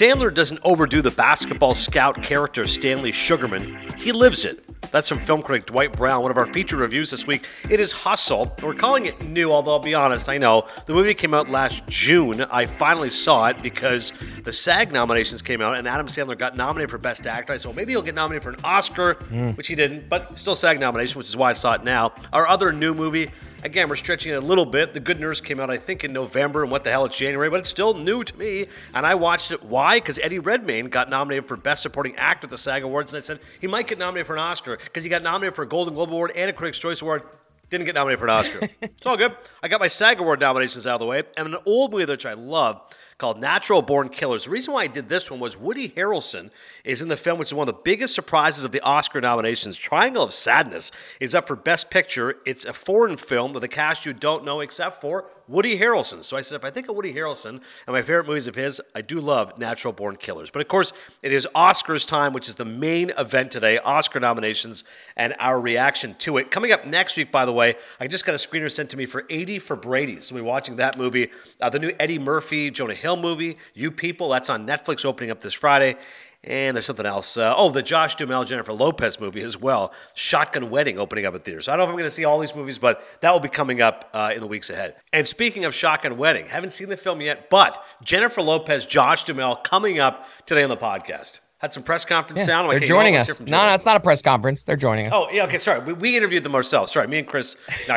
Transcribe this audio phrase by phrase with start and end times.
[0.00, 4.64] Sandler doesn't overdo the basketball scout character Stanley Sugarman, he lives it.
[4.92, 7.44] That's from film critic Dwight Brown, one of our feature reviews this week.
[7.68, 8.56] It is Hustle.
[8.62, 10.66] We're calling it new, although I'll be honest, I know.
[10.86, 12.40] The movie came out last June.
[12.40, 16.90] I finally saw it because the SAG nominations came out and Adam Sandler got nominated
[16.90, 17.52] for Best Actor.
[17.52, 19.50] I said, well, maybe he'll get nominated for an Oscar, hmm.
[19.50, 22.14] which he didn't, but still SAG nomination, which is why I saw it now.
[22.32, 23.30] Our other new movie,
[23.62, 24.94] Again, we're stretching it a little bit.
[24.94, 27.50] The Good Nurse came out, I think, in November, and what the hell, it's January,
[27.50, 28.66] but it's still new to me.
[28.94, 29.62] And I watched it.
[29.62, 29.98] Why?
[29.98, 33.20] Because Eddie Redmayne got nominated for Best Supporting Actor at the SAG Awards, and I
[33.20, 35.92] said he might get nominated for an Oscar because he got nominated for a Golden
[35.92, 37.22] Globe Award and a Critics' Choice Award.
[37.68, 38.60] Didn't get nominated for an Oscar.
[38.80, 39.36] it's all good.
[39.62, 42.24] I got my SAG Award nominations out of the way, and an old movie which
[42.24, 42.80] I love
[43.20, 44.44] called Natural Born Killers.
[44.44, 46.50] The reason why I did this one was Woody Harrelson
[46.84, 49.76] is in the film, which is one of the biggest surprises of the Oscar nominations.
[49.76, 52.38] Triangle of Sadness is up for Best Picture.
[52.46, 56.22] It's a foreign film with a cast you don't know except for Woody Harrelson.
[56.22, 58.80] So I said, if I think of Woody Harrelson and my favorite movies of his,
[58.94, 60.48] I do love Natural Born Killers.
[60.48, 60.92] But of course,
[61.24, 64.84] it is Oscars time, which is the main event today Oscar nominations
[65.16, 66.52] and our reaction to it.
[66.52, 69.06] Coming up next week, by the way, I just got a screener sent to me
[69.06, 70.20] for 80 for Brady.
[70.20, 71.30] So we're watching that movie.
[71.60, 75.40] Uh, the new Eddie Murphy, Jonah Hill movie, You People, that's on Netflix opening up
[75.40, 75.96] this Friday.
[76.42, 77.36] And there's something else.
[77.36, 79.92] Uh, oh, the Josh Duhamel, Jennifer Lopez movie as well.
[80.14, 81.66] Shotgun Wedding opening up at theaters.
[81.66, 83.40] So I don't know if I'm going to see all these movies, but that will
[83.40, 84.96] be coming up uh, in the weeks ahead.
[85.12, 89.56] And speaking of Shotgun Wedding, haven't seen the film yet, but Jennifer Lopez, Josh Duhamel
[89.56, 91.40] coming up today on the podcast.
[91.60, 92.64] Had some press conference Yeah, sound.
[92.70, 93.38] They're like, hey, joining us.
[93.42, 94.64] No, no, it's not a press conference.
[94.64, 95.12] They're joining us.
[95.14, 95.80] Oh, yeah, okay, sorry.
[95.80, 96.90] We, we interviewed them ourselves.
[96.92, 97.54] Sorry, me and Chris.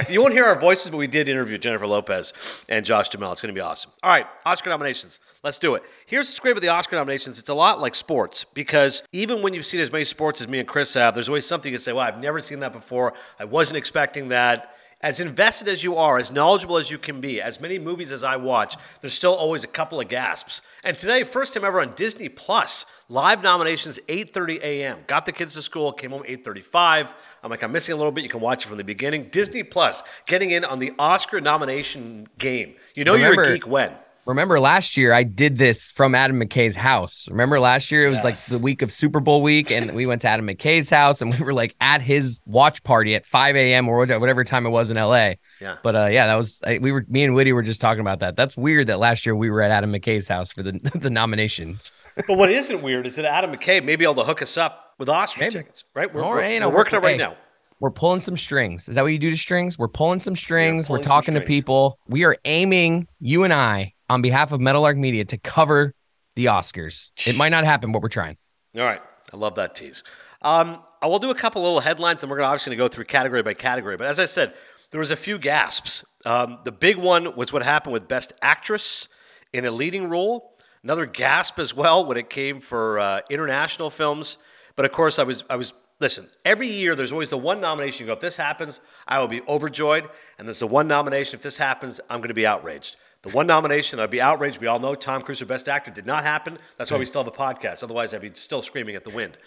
[0.09, 2.34] You won't hear our voices, but we did interview Jennifer Lopez
[2.67, 3.31] and Josh Duhamel.
[3.31, 3.91] It's going to be awesome.
[4.03, 5.22] All right, Oscar nominations.
[5.45, 5.84] Let's do it.
[6.06, 7.39] Here's what's great about the Oscar nominations.
[7.39, 10.59] It's a lot like sports because even when you've seen as many sports as me
[10.59, 13.13] and Chris have, there's always something you can say, well, I've never seen that before.
[13.40, 14.72] I wasn't expecting that.
[15.03, 18.24] As invested as you are, as knowledgeable as you can be, as many movies as
[18.24, 20.62] I watch, there's still always a couple of gasps.
[20.86, 25.00] And today, first time ever on Disney Plus, live nominations 8:30 a.m.
[25.06, 27.13] Got the kids to school, came home 8:35.
[27.44, 28.24] I'm like, I'm missing a little bit.
[28.24, 29.28] You can watch it from the beginning.
[29.30, 32.75] Disney Plus getting in on the Oscar nomination game.
[32.96, 33.92] You know you're a geek when.
[34.25, 37.28] Remember last year I did this from Adam McKay's house.
[37.29, 40.22] Remember last year it was like the week of Super Bowl week, and we went
[40.22, 43.89] to Adam McKay's house and we were like at his watch party at 5 a.m.
[43.89, 45.33] or whatever time it was in LA.
[45.59, 45.78] Yeah.
[45.83, 48.19] But uh, yeah, that was I, we were me and Woody were just talking about
[48.22, 48.38] that.
[48.38, 51.91] That's weird that last year we were at Adam McKay's house for the the nominations.
[52.28, 54.94] But what isn't weird is that Adam McKay may be able to hook us up
[55.00, 56.13] with Oscar tickets, right?
[56.13, 57.35] We're, we're- right, know, we're working it right now.
[57.79, 58.88] We're pulling some strings.
[58.88, 59.78] Is that what you do to strings?
[59.78, 60.88] We're pulling some strings.
[60.88, 62.00] pulling we're talking to people.
[62.07, 65.94] We are aiming, you and I, on behalf of Meadowlark Media, to cover
[66.35, 67.12] the Oscars.
[67.25, 68.38] It might not happen, but we're trying.
[68.78, 69.01] All right.
[69.34, 70.03] I love that tease.
[70.44, 73.41] Um, I will do a couple little headlines, and we're gonna obviously go through category
[73.41, 73.97] by category.
[73.97, 74.53] But as I said,
[74.91, 76.06] there was a few gasps.
[76.25, 79.07] Um, the big one was what happened with Best Actress
[79.51, 80.56] in a leading role.
[80.84, 84.38] Another gasp as well when it came for uh, international films.
[84.75, 86.28] But of course, I was I was listen.
[86.45, 88.06] Every year, there's always the one nomination.
[88.06, 90.09] You go, if this happens, I will be overjoyed.
[90.38, 91.38] And there's the one nomination.
[91.38, 92.97] If this happens, I'm going to be outraged.
[93.23, 94.59] The one nomination, I'd be outraged.
[94.59, 96.57] We all know Tom Cruise for Best Actor did not happen.
[96.78, 97.81] That's why we still have a podcast.
[97.81, 99.38] Otherwise, I'd be still screaming at the wind.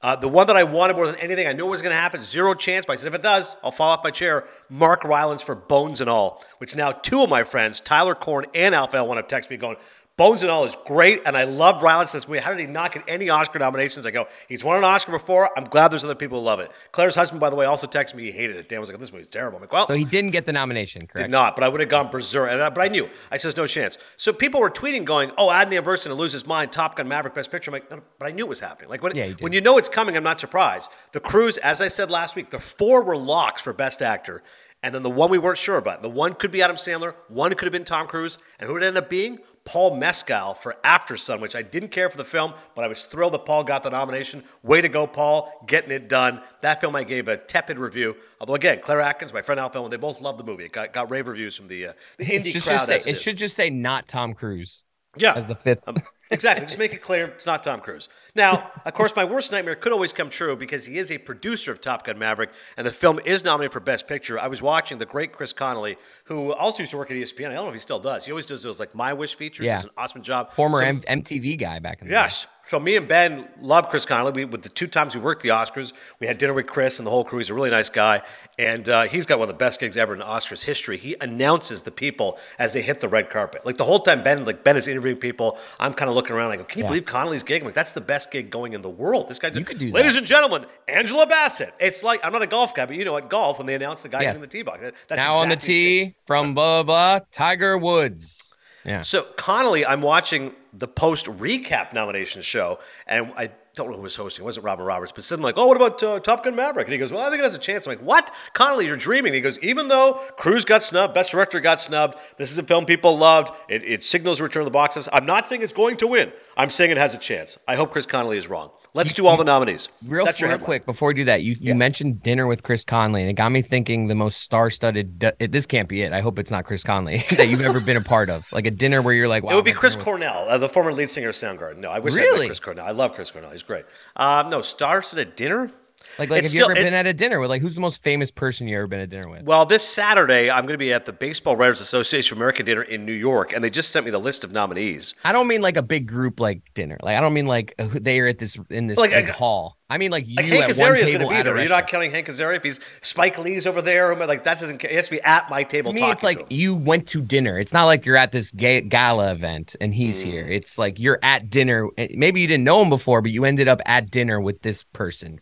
[0.00, 2.00] Uh, the one that I wanted more than anything, I knew it was going to
[2.00, 2.22] happen.
[2.22, 2.86] Zero chance.
[2.86, 4.46] But I said, if it does, I'll fall off my chair.
[4.68, 8.76] Mark Rylance for Bones and All, which now two of my friends, Tyler Korn and
[8.76, 9.76] Alpha, L want to text me going,
[10.16, 12.40] Bones and All is great, and I love Rylance this movie.
[12.40, 14.06] How did he not get any Oscar nominations?
[14.06, 15.50] I go, he's won an Oscar before.
[15.58, 16.70] I'm glad there's other people who love it.
[16.92, 18.66] Claire's husband, by the way, also texted me he hated it.
[18.70, 19.56] Dan was like, this movie's terrible.
[19.58, 21.26] I'm like, well, So he didn't get the nomination, correct?
[21.26, 22.50] did not, but I would have gone berserk.
[22.50, 23.10] And I, but I knew.
[23.30, 23.98] I says no chance.
[24.16, 27.34] So people were tweeting, going, "Oh, Adney Burson to lose his mind, Top Gun Maverick
[27.34, 28.88] Best Picture." I'm like, no, no, but I knew it was happening.
[28.88, 30.90] Like when Yeah, you when you know it's coming, I'm not surprised.
[31.12, 34.42] The Cruise, as I said last week, the four were locks for Best Actor,
[34.82, 36.00] and then the one we weren't sure about.
[36.00, 38.82] The one could be Adam Sandler, one could have been Tom Cruise, and who it
[38.82, 39.40] ended up being?
[39.66, 43.34] Paul Mescal for Aftersun, which I didn't care for the film, but I was thrilled
[43.34, 44.42] that Paul got the nomination.
[44.62, 46.40] Way to go, Paul, getting it done.
[46.62, 48.16] That film I gave a tepid review.
[48.40, 50.64] Although again, Claire Atkins, my friend Al Alpha, they both loved the movie.
[50.64, 52.76] It got, got rave reviews from the uh, the indie crowd.
[52.76, 54.85] just say, it it should just say not Tom Cruise
[55.16, 55.82] yeah, as the fifth.
[55.86, 55.96] um,
[56.30, 56.66] exactly.
[56.66, 58.08] Just make it clear it's not Tom Cruise.
[58.34, 61.72] Now, of course, my worst nightmare could always come true because he is a producer
[61.72, 64.38] of Top Gun Maverick, and the film is nominated for Best Picture.
[64.38, 67.48] I was watching the great Chris Connolly, who also used to work at ESPN.
[67.50, 68.24] I don't know if he still does.
[68.26, 69.66] He always does those like My Wish features.
[69.66, 69.80] Yeah.
[69.80, 70.52] An awesome job.
[70.52, 72.46] Former So- M- MTV guy back in the Yes.
[72.66, 74.32] So me and Ben love Chris Connolly.
[74.32, 77.06] We, with the two times we worked the Oscars, we had dinner with Chris and
[77.06, 77.38] the whole crew.
[77.38, 78.22] He's a really nice guy,
[78.58, 80.96] and uh, he's got one of the best gigs ever in Oscars history.
[80.96, 83.64] He announces the people as they hit the red carpet.
[83.64, 85.58] Like the whole time, Ben like Ben is interviewing people.
[85.78, 86.50] I'm kind of looking around.
[86.50, 86.88] I go, "Can you Yeah.
[86.88, 89.52] believe Connolly's gig?" I'm like, "That's the best gig going in the world." This guy,
[89.54, 90.18] You could do Ladies that.
[90.18, 91.72] and gentlemen, Angela Bassett.
[91.78, 94.02] It's like I'm not a golf guy, but you know at golf when they announce
[94.02, 94.38] the guy Yes.
[94.38, 94.80] hitting the tee box.
[94.82, 96.14] that- That's now on the exactly his gig.
[96.14, 98.55] tee from blah blah, Tiger Woods.
[98.86, 99.02] Yeah.
[99.02, 104.16] So Connolly, I'm watching the post recap nomination show, and I don't know who was
[104.16, 104.42] hosting.
[104.42, 106.86] It wasn't Robin Roberts, but suddenly like, oh, what about uh, Top Gun Maverick?
[106.86, 107.86] And he goes, well, I think it has a chance.
[107.86, 108.32] I'm like, what?
[108.54, 109.30] Connolly, you're dreaming.
[109.30, 112.62] And he goes, even though Cruise got snubbed, Best Director got snubbed, this is a
[112.62, 113.52] film people loved.
[113.68, 115.08] It, it signals return to the box office.
[115.12, 116.32] I'm not saying it's going to win.
[116.56, 117.58] I'm saying it has a chance.
[117.68, 118.70] I hope Chris Connolly is wrong.
[118.96, 119.90] Let's do all the nominees.
[120.06, 123.28] Real, real quick before we do that, you, you mentioned dinner with Chris Conley, and
[123.28, 125.20] it got me thinking the most star studded.
[125.38, 126.14] This can't be it.
[126.14, 128.70] I hope it's not Chris Conley that you've ever been a part of, like a
[128.70, 131.28] dinner where you're like, wow, It would be Chris Cornell, uh, the former lead singer
[131.28, 131.76] of Soundgarden.
[131.76, 132.38] No, I wish I Really?
[132.40, 132.86] met Chris Cornell.
[132.86, 133.50] I love Chris Cornell.
[133.50, 133.84] He's great.
[134.16, 135.70] Um, no, star studded dinner?
[136.18, 138.02] Like, like, have you ever it- been at a dinner with like who's the most
[138.02, 139.44] famous person you ever been at dinner with?
[139.44, 142.82] Well, this Saturday, I'm going to be at the Baseball Writers Association of America dinner
[142.82, 145.14] in New York, and they just sent me the list of nominees.
[145.24, 146.96] I don't mean like a big group like dinner.
[147.02, 149.76] Like I don't mean like they are at this in this Like, like- hall.
[149.88, 151.44] I mean like you Like Hank at one Azaria is going table be at a
[151.52, 151.60] there.
[151.60, 154.10] You're not counting Hank Azaria if he's Spike Lee's over there.
[154.12, 154.82] am Like that doesn't.
[154.82, 155.92] He has to be at my table.
[155.92, 157.56] To me, it's like you went to dinner.
[157.56, 160.26] It's not like you're at this gala event and he's Mm.
[160.26, 160.44] here.
[160.46, 161.88] It's like you're at dinner.
[161.98, 164.82] Eh, Maybe you didn't know him before, but you ended up at dinner with this
[164.82, 165.40] person.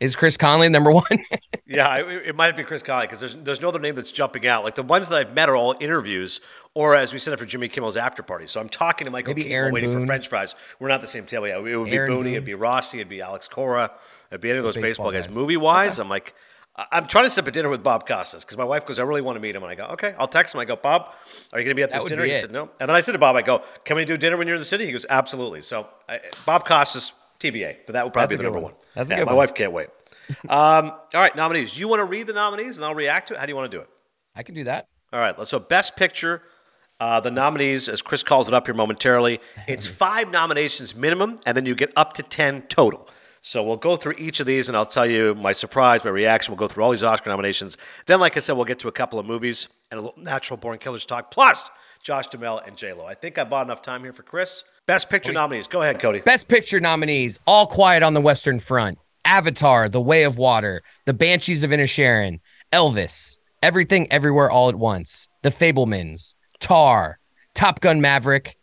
[0.00, 1.04] Is Chris Conley number one?
[1.66, 4.46] Yeah, it, it might be Chris Conley because there's there's no other name that's jumping
[4.46, 4.64] out.
[4.64, 6.42] Like the ones that I've met are all interviews,
[6.74, 8.46] or as we said it for Jimmy Kimmel's after party.
[8.46, 10.02] So I'm talking to Michael Maybe Aaron waiting Boone.
[10.02, 10.54] for French fries.
[10.78, 11.48] We're not the same table.
[11.48, 12.26] Yeah, it would be Aaron Booney, Boone.
[12.34, 13.90] it'd be Rossi, it'd be Alex Cora,
[14.30, 15.26] it'd be any of those baseball, baseball guys.
[15.26, 15.34] guys.
[15.34, 16.34] Movie wise, I'm like,
[16.76, 19.04] I'm trying to set up a dinner with Bob Costas because my wife goes, I
[19.04, 20.60] really want to meet him, and I go, okay, I'll text him.
[20.60, 21.14] I go, Bob,
[21.54, 22.24] are you going to be at this dinner?
[22.24, 22.42] He it.
[22.42, 24.46] said no, and then I said to Bob, I go, can we do dinner when
[24.46, 24.84] you're in the city?
[24.84, 25.62] He goes, absolutely.
[25.62, 28.72] So I, Bob Costas, TBA, but that would probably That's be the number one.
[28.72, 28.82] one.
[28.94, 29.38] That's a Yeah, good my one.
[29.38, 29.88] wife can't wait.
[30.48, 31.78] um, all right, nominees.
[31.78, 33.40] You want to read the nominees and I'll react to it?
[33.40, 33.88] How do you want to do it?
[34.34, 34.88] I can do that.
[35.12, 36.42] All right, so best picture.
[37.00, 41.56] Uh, the nominees, as Chris calls it up here momentarily, it's five nominations minimum, and
[41.56, 43.08] then you get up to 10 total.
[43.42, 46.52] So we'll go through each of these, and I'll tell you my surprise, my reaction.
[46.52, 47.76] We'll go through all these Oscar nominations.
[48.06, 50.56] Then, like I said, we'll get to a couple of movies and a little natural
[50.56, 51.68] born killers talk, plus
[52.02, 53.04] Josh Duhamel and J-Lo.
[53.04, 54.64] I think I bought enough time here for Chris.
[54.86, 55.66] Best picture nominees.
[55.66, 56.20] Go ahead, Cody.
[56.20, 61.14] Best Picture nominees: All Quiet on the Western Front, Avatar: The Way of Water, The
[61.14, 62.40] Banshees of Inisherin,
[62.70, 67.18] Elvis, Everything Everywhere All at Once, The Fabelmans, Tar,
[67.54, 68.56] Top Gun Maverick,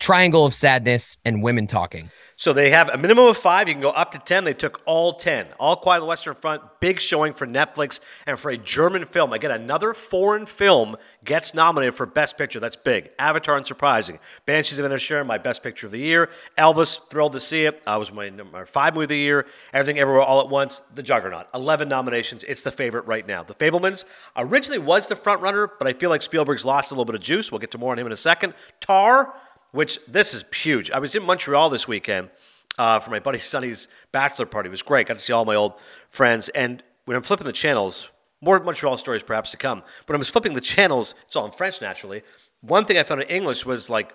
[0.00, 2.10] Triangle of Sadness, and Women Talking.
[2.40, 3.66] So they have a minimum of five.
[3.66, 4.44] You can go up to 10.
[4.44, 5.48] They took all 10.
[5.58, 9.32] All Quiet on the Western Front, big showing for Netflix and for a German film.
[9.32, 10.94] Again, another foreign film
[11.24, 12.60] gets nominated for Best Picture.
[12.60, 13.10] That's big.
[13.18, 14.20] Avatar, unsurprising.
[14.46, 16.30] Banshees of Inisherin, my Best Picture of the Year.
[16.56, 17.82] Elvis, thrilled to see it.
[17.88, 19.44] I was my number five movie of the year.
[19.72, 21.48] Everything Everywhere All at Once, The Juggernaut.
[21.54, 22.44] 11 nominations.
[22.44, 23.42] It's the favorite right now.
[23.42, 24.04] The Fabelmans
[24.36, 27.20] originally was the front runner, but I feel like Spielberg's lost a little bit of
[27.20, 27.50] juice.
[27.50, 28.54] We'll get to more on him in a second.
[28.78, 29.34] Tar,
[29.72, 30.90] which this is huge.
[30.90, 32.30] I was in Montreal this weekend
[32.78, 34.68] uh, for my buddy Sonny's bachelor party.
[34.68, 35.08] It was great.
[35.08, 35.74] Got to see all my old
[36.10, 36.48] friends.
[36.50, 38.10] And when I'm flipping the channels,
[38.40, 39.82] more Montreal stories perhaps to come.
[40.06, 42.22] But I was flipping the channels, it's all in French naturally.
[42.60, 44.12] One thing I found in English was like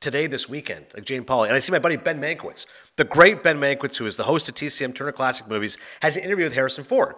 [0.00, 1.46] today, this weekend, like Jane Pauley.
[1.46, 2.66] And I see my buddy Ben Mankiewicz,
[2.96, 6.24] the great Ben Mankiewicz, who is the host of TCM Turner Classic Movies, has an
[6.24, 7.14] interview with Harrison Ford.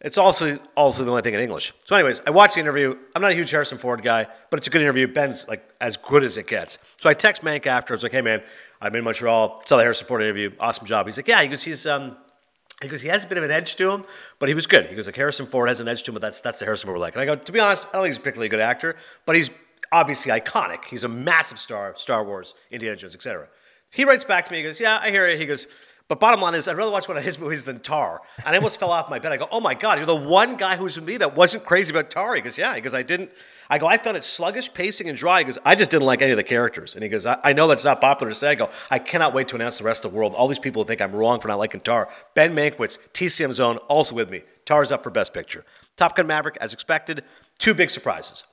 [0.00, 1.72] It's also also the only thing in English.
[1.84, 2.96] So, anyways, I watched the interview.
[3.16, 5.08] I'm not a huge Harrison Ford guy, but it's a good interview.
[5.08, 6.78] Ben's like as good as it gets.
[6.98, 7.94] So I text Mank after.
[7.94, 8.42] I was like, "Hey man,
[8.80, 9.62] I'm in Montreal.
[9.66, 10.52] Saw the Harrison Ford interview.
[10.60, 12.16] Awesome job." He's like, "Yeah." He goes, "He's um."
[12.80, 14.04] He goes, he has a bit of an edge to him,
[14.38, 14.86] but he was good.
[14.86, 16.86] He goes, like Harrison Ford has an edge to him, but that's that's the Harrison
[16.86, 17.14] Ford we're like.
[17.14, 18.94] And I go, to be honest, I don't think he's particularly a good actor,
[19.26, 19.50] but he's
[19.90, 20.84] obviously iconic.
[20.84, 23.48] He's a massive star, Star Wars, Indiana Jones, etc.
[23.90, 24.58] He writes back to me.
[24.58, 25.38] He goes, yeah, I hear it.
[25.38, 25.66] He goes,
[26.08, 28.22] but bottom line is, I'd rather watch one of his movies than Tar.
[28.38, 29.30] And I almost fell off my bed.
[29.30, 31.92] I go, oh my God, you're the one guy who's with me that wasn't crazy
[31.92, 32.34] about Tar.
[32.34, 32.74] He goes, yeah.
[32.74, 33.30] He goes, I didn't.
[33.68, 35.40] I go, I found it sluggish, pacing, and dry.
[35.40, 36.94] He goes, I just didn't like any of the characters.
[36.94, 38.48] And he goes, I, I know that's not popular to say.
[38.48, 40.34] I go, I cannot wait to announce the rest of the world.
[40.34, 42.08] All these people think I'm wrong for not liking Tar.
[42.34, 44.44] Ben Mankiewicz, TCM Zone, also with me.
[44.64, 45.66] Tar's up for Best Picture.
[45.98, 47.22] Top Gun Maverick, as expected.
[47.58, 48.44] Two big surprises.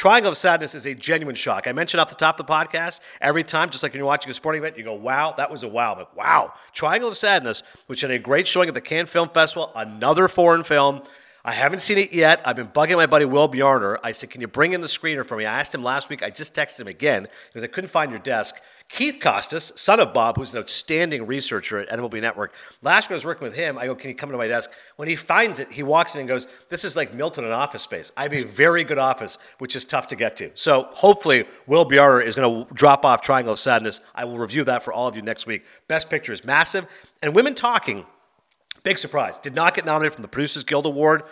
[0.00, 1.66] Triangle of Sadness is a genuine shock.
[1.66, 4.30] I mentioned off the top of the podcast, every time, just like when you're watching
[4.30, 5.92] a sporting event, you go, wow, that was a wow.
[5.92, 6.54] I'm like, wow.
[6.72, 10.64] Triangle of Sadness, which had a great showing at the Cannes Film Festival, another foreign
[10.64, 11.02] film.
[11.44, 12.40] I haven't seen it yet.
[12.46, 13.98] I've been bugging my buddy Will Bjarner.
[14.02, 15.44] I said, can you bring in the screener for me?
[15.44, 16.22] I asked him last week.
[16.22, 18.56] I just texted him again because I couldn't find your desk.
[18.90, 22.52] Keith Costas, son of Bob, who's an outstanding researcher at NMLB Network.
[22.82, 23.78] Last week I was working with him.
[23.78, 24.70] I go, can you come to my desk?
[24.96, 27.82] When he finds it, he walks in and goes, this is like Milton in office
[27.82, 28.10] space.
[28.16, 30.50] I have a very good office, which is tough to get to.
[30.54, 34.00] So hopefully Will Bjarner is going to drop off Triangle of Sadness.
[34.14, 35.64] I will review that for all of you next week.
[35.86, 36.86] Best Picture is massive.
[37.22, 38.04] And Women Talking,
[38.82, 39.38] Big surprise.
[39.38, 41.24] Did not get nominated from the Producers Guild Award.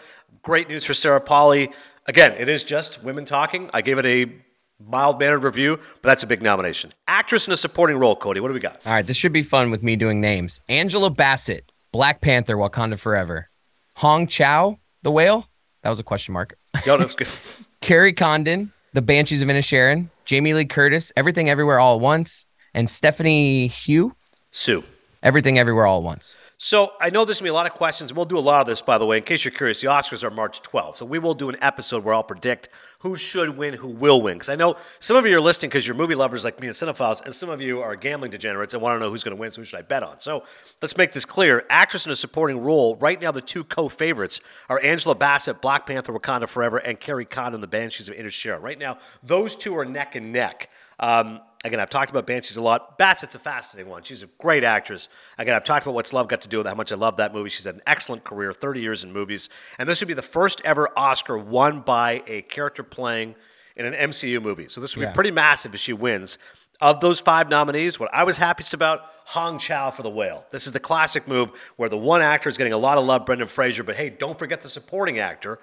[0.43, 1.71] Great news for Sarah Polley.
[2.07, 3.71] Again, it is just women talking.
[3.73, 4.31] I gave it a
[4.81, 6.93] mild mannered review, but that's a big nomination.
[7.07, 8.41] Actress in a supporting role, Cody.
[8.41, 8.81] What do we got?
[8.87, 10.61] All right, this should be fun with me doing names.
[10.69, 13.49] Angela Bassett, Black Panther, Wakanda Forever.
[13.97, 15.49] Hong Chau, The Whale.
[15.83, 16.57] That was a question mark.
[16.87, 17.29] Yo, that was good.
[17.81, 22.89] Kerry Condon, The Banshees of Inisherin, Jamie Lee Curtis, Everything Everywhere All at Once, and
[22.89, 24.15] Stephanie Hugh,
[24.51, 24.85] Sue.
[25.23, 26.39] Everything Everywhere All at Once.
[26.61, 28.13] So I know there's gonna be a lot of questions.
[28.13, 29.17] We'll do a lot of this, by the way.
[29.17, 32.03] In case you're curious, the Oscars are March 12th, so we will do an episode
[32.03, 34.35] where I'll predict who should win, who will win.
[34.35, 36.75] Because I know some of you are listening because you're movie lovers like me and
[36.75, 39.41] cinephiles, and some of you are gambling degenerates and want to know who's going to
[39.41, 39.53] win.
[39.53, 40.19] So who should I bet on?
[40.19, 40.43] So
[40.83, 41.65] let's make this clear.
[41.71, 42.97] Actress in a supporting role.
[42.97, 47.61] Right now, the two co-favorites are Angela Bassett, Black Panther: Wakanda Forever, and Kerry Condon,
[47.61, 48.61] The Banshees of Inisherin.
[48.61, 50.71] Right now, those two are neck and neck.
[50.99, 52.99] Um, again, I've talked about Banshees a lot.
[52.99, 54.03] Bassett's a fascinating one.
[54.03, 55.09] She's a great actress.
[55.39, 57.33] Again, I've talked about what's love got to do with how much I love that
[57.35, 57.51] movie.
[57.51, 59.49] She's had an excellent career, 30 years in movies.
[59.79, 63.35] And this would be the first ever Oscar won by a character playing
[63.77, 64.69] in an MCU movie.
[64.69, 65.11] So this would Yeah.
[65.11, 66.39] be pretty massive if she wins.
[66.81, 70.47] Of those five nominees, what I was happiest about, Hong Chau for The Whale.
[70.53, 73.27] This is the classic move where the one actor is getting a lot of love,
[73.27, 75.59] Brendan Fraser, but hey, don't forget the supporting actor.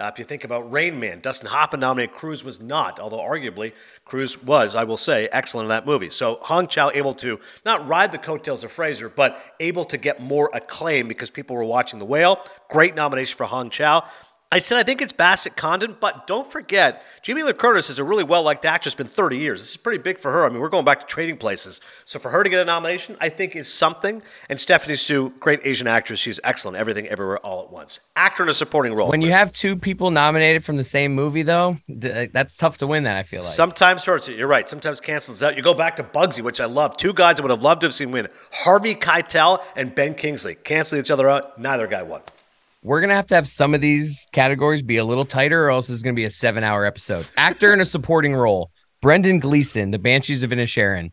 [0.00, 3.72] Uh, if you think about Rain Man, Dustin Hoffman nominated, Cruise was not, although arguably
[4.06, 6.08] Cruise was, I will say, excellent in that movie.
[6.08, 10.18] So Hong Chau able to not ride the coattails of Fraser, but able to get
[10.18, 12.40] more acclaim because people were watching The Whale.
[12.70, 14.04] Great nomination for Hong Chau.
[14.52, 18.04] I said I think it's Bassett Condon, but don't forget, Jamie Lee Curtis is a
[18.04, 19.60] really well liked actress, been 30 years.
[19.60, 20.44] This is pretty big for her.
[20.44, 21.80] I mean, we're going back to trading places.
[22.04, 24.20] So for her to get a nomination, I think is something.
[24.48, 26.18] And Stephanie Hsu, great Asian actress.
[26.18, 26.76] She's excellent.
[26.78, 28.00] Everything, everywhere, all at once.
[28.16, 29.08] Actor in a supporting role.
[29.08, 32.88] When you have two people nominated from the same movie, though, th- that's tough to
[32.88, 33.04] win.
[33.04, 33.50] That I feel like.
[33.52, 34.36] Sometimes hurts it.
[34.36, 34.68] You're right.
[34.68, 35.56] Sometimes cancels out.
[35.56, 36.96] You go back to Bugsy, which I love.
[36.96, 40.56] Two guys I would have loved to have seen win Harvey Keitel and Ben Kingsley.
[40.56, 41.56] Cancel each other out.
[41.56, 42.22] Neither guy won.
[42.82, 45.90] We're gonna have to have some of these categories be a little tighter, or else
[45.90, 47.30] it's gonna be a seven-hour episode.
[47.36, 48.70] Actor in a supporting role:
[49.02, 51.10] Brendan Gleeson, The Banshees of Inisherin,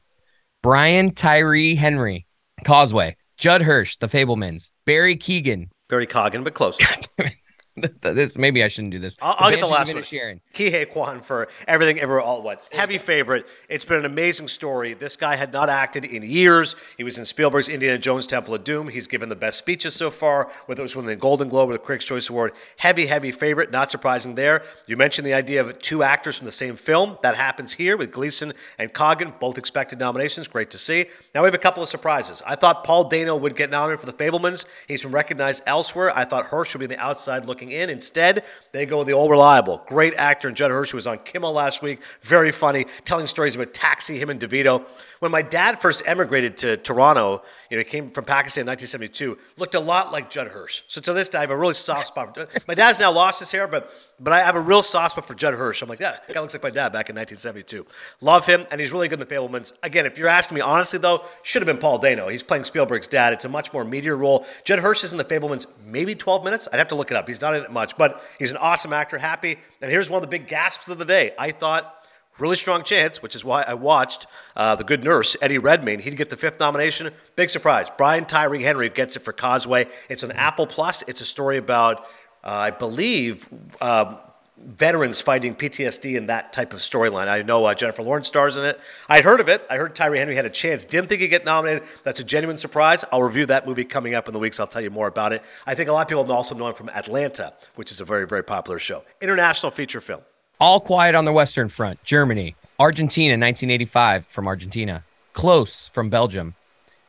[0.64, 2.26] Brian Tyree Henry,
[2.64, 5.70] Causeway, Judd Hirsch, The Fabelmans, Barry Keegan.
[5.90, 6.78] Barry Keoghan, but close.
[8.02, 9.18] this maybe I shouldn't do this.
[9.22, 10.02] I'll, I'll get the last one.
[10.02, 10.40] Inisherin.
[10.54, 12.62] Ke Huy Quan for everything ever all at once.
[12.72, 13.46] Heavy favorite.
[13.70, 14.94] It's been an amazing story.
[14.94, 16.76] This guy had not acted in years.
[16.98, 18.88] He was in Spielberg's Indiana Jones Temple of Doom.
[18.88, 21.74] He's given the best speeches so far, whether it was winning the Golden Globe or
[21.74, 22.54] the Critics' Choice Award.
[22.78, 23.72] Heavy, heavy favorite.
[23.72, 24.64] Not surprising there.
[24.88, 27.18] You mentioned the idea of two actors from the same film.
[27.22, 30.48] That happens here with Gleeson and Keoghan, both expected nominations.
[30.48, 31.06] Great to see.
[31.36, 32.42] Now we have a couple of surprises.
[32.46, 34.66] I thought Paul Dano would get nominated for The Fabelmans.
[34.88, 36.16] He's been recognized elsewhere.
[36.16, 37.90] I thought Hirsch would be the outside looking in.
[37.90, 39.82] Instead, they go with the all reliable.
[39.88, 42.00] Great actor, and Judd Hirsch, was on Kimmel last week.
[42.22, 44.88] Very funny, telling stories about Taxi, him and DeVito.
[45.20, 49.38] When my dad first emigrated to Toronto, you know, he came from Pakistan in 1972,
[49.58, 50.84] looked a lot like Judd Hirsch.
[50.88, 52.36] So to this day, I have a really soft spot.
[52.36, 55.26] For, my dad's now lost his hair, but but I have a real soft spot
[55.26, 55.82] for Judd Hirsch.
[55.82, 57.86] I'm like, yeah, that guy looks like my dad back in 1972.
[58.22, 59.74] Love him, and he's really good in The Fabelmans.
[59.84, 62.28] Again, if you're asking me honestly, though, should have been Paul Dano.
[62.28, 63.34] He's playing Spielberg's dad.
[63.34, 64.46] It's a much more meatier role.
[64.64, 66.68] Judd Hirsch is in The Fabelmans maybe 12 minutes.
[66.72, 67.28] I'd have to look it up.
[67.28, 69.58] He's not in it much, but he's an awesome actor, happy.
[69.82, 71.34] And here's one of the big gasps of the day.
[71.38, 71.97] I thought
[72.40, 76.00] really strong chance, which is why I watched uh, The Good Nurse, Eddie Redmayne.
[76.00, 77.12] He'd get the fifth nomination.
[77.36, 77.88] Big surprise.
[77.98, 79.88] Brian Tyree Henry gets it for Causeway.
[80.10, 81.04] It's an Apple Plus.
[81.08, 82.02] It's a story about,
[82.44, 83.48] uh, I believe,
[83.82, 84.18] uh,
[84.60, 87.28] veterans fighting PTSD and that type of storyline.
[87.28, 88.80] I know uh, Jennifer Lawrence stars in it.
[89.08, 89.66] I'd heard of it.
[89.70, 90.84] I heard Tyree Henry had a chance.
[90.84, 91.84] Didn't think he'd get nominated.
[92.04, 93.06] That's a genuine surprise.
[93.12, 94.60] I'll review that movie coming up in the weeks.
[94.60, 95.44] I'll tell you more about it.
[95.66, 98.26] I think a lot of people also know him from Atlanta, which is a very,
[98.26, 99.04] very popular show.
[99.22, 100.22] International feature film.
[100.60, 102.56] All Quiet on the Western Front, Germany.
[102.80, 105.04] Argentina, 1985 from Argentina.
[105.34, 106.56] Close from Belgium.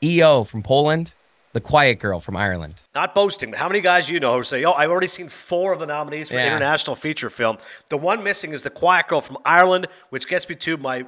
[0.02, 1.14] EO from Poland.
[1.54, 2.74] The Quiet Girl from Ireland.
[2.94, 5.72] Not boasting, but how many guys you know who say, "Oh, I've already seen four
[5.72, 6.46] of the nominees for Yeah.
[6.46, 7.56] international feature film."
[7.88, 11.06] The one missing is The Quiet Girl from Ireland, which gets me to my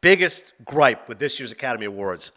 [0.00, 2.32] biggest gripe with this year's Academy Awards.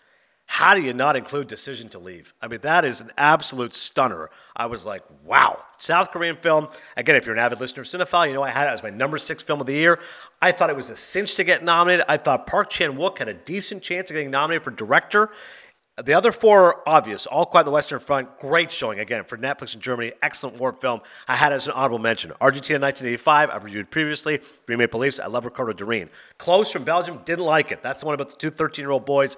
[0.52, 2.34] How do you not include Decision to Leave?
[2.42, 4.32] I mean, that is an absolute stunner.
[4.56, 5.60] I was like, wow.
[5.78, 6.70] South Korean film.
[6.98, 8.90] Again, if you're an avid listener of Cinephile, you know I had it as my
[8.90, 10.00] number six film of the year.
[10.42, 12.04] I thought it was a cinch to get nominated.
[12.10, 15.30] I thought Park Chan Wook had a decent chance of getting nominated for director.
[16.04, 17.28] The other four are obvious.
[17.28, 20.14] All Quiet on the Western Front, great showing again for Netflix in Germany.
[20.24, 21.02] Excellent war film.
[21.28, 22.32] I had it as an honorable mention.
[22.42, 24.40] Argentina 1985, I've reviewed previously.
[24.68, 26.10] Remade Police, I love Ricardo Darin.
[26.40, 27.84] Close from Belgium, didn't like it.
[27.84, 29.38] That's the one about the two 13 year old boys.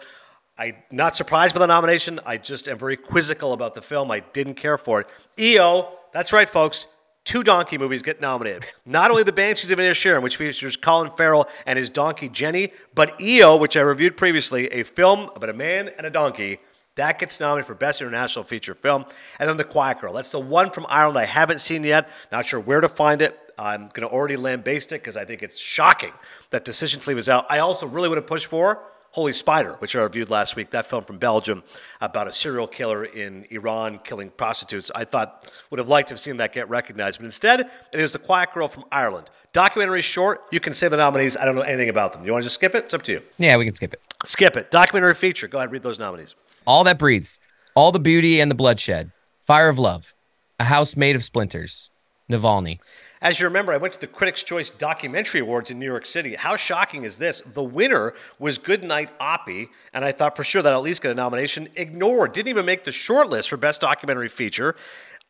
[0.57, 2.19] I'm not surprised by the nomination.
[2.25, 4.11] I just am very quizzical about the film.
[4.11, 5.07] I didn't care for it.
[5.39, 6.87] EO, that's right, folks.
[7.23, 8.65] Two donkey movies get nominated.
[8.85, 13.19] Not only The Banshees of Inisherin, which features Colin Farrell and his donkey Jenny, but
[13.21, 16.59] EO, which I reviewed previously, a film about a man and a donkey.
[16.95, 19.05] That gets nominated for Best International Feature Film.
[19.39, 20.13] And then The Quiet Girl.
[20.13, 22.09] That's the one from Ireland I haven't seen yet.
[22.31, 23.37] Not sure where to find it.
[23.57, 26.11] I'm going to already lambaste it because I think it's shocking
[26.49, 27.45] that Decision to Leave is out.
[27.49, 28.81] I also really would have pushed for
[29.11, 31.63] Holy Spider, which I reviewed last week, that film from Belgium
[31.99, 34.89] about a serial killer in Iran killing prostitutes.
[34.95, 37.59] I thought would have liked to have seen that get recognized, but instead
[37.91, 39.29] it is The Quiet Girl from Ireland.
[39.53, 41.35] Documentary short, you can say the nominees.
[41.35, 42.25] I don't know anything about them.
[42.25, 42.85] You want to just skip it?
[42.85, 43.21] It's up to you.
[43.37, 44.01] Yeah, we can skip it.
[44.25, 44.71] Skip it.
[44.71, 45.49] Documentary feature.
[45.49, 46.35] Go ahead, read those nominees.
[46.65, 47.39] All that breathes,
[47.75, 50.15] all the beauty and the bloodshed, fire of love,
[50.57, 51.91] a house made of splinters,
[52.29, 52.79] Navalny.
[53.23, 56.33] As you remember, I went to the Critics' Choice Documentary Awards in New York City.
[56.33, 57.41] How shocking is this?
[57.41, 61.13] The winner was Goodnight Oppy, and I thought for sure that at least get a
[61.13, 61.69] nomination.
[61.75, 64.75] Ignored, didn't even make the shortlist for Best Documentary Feature.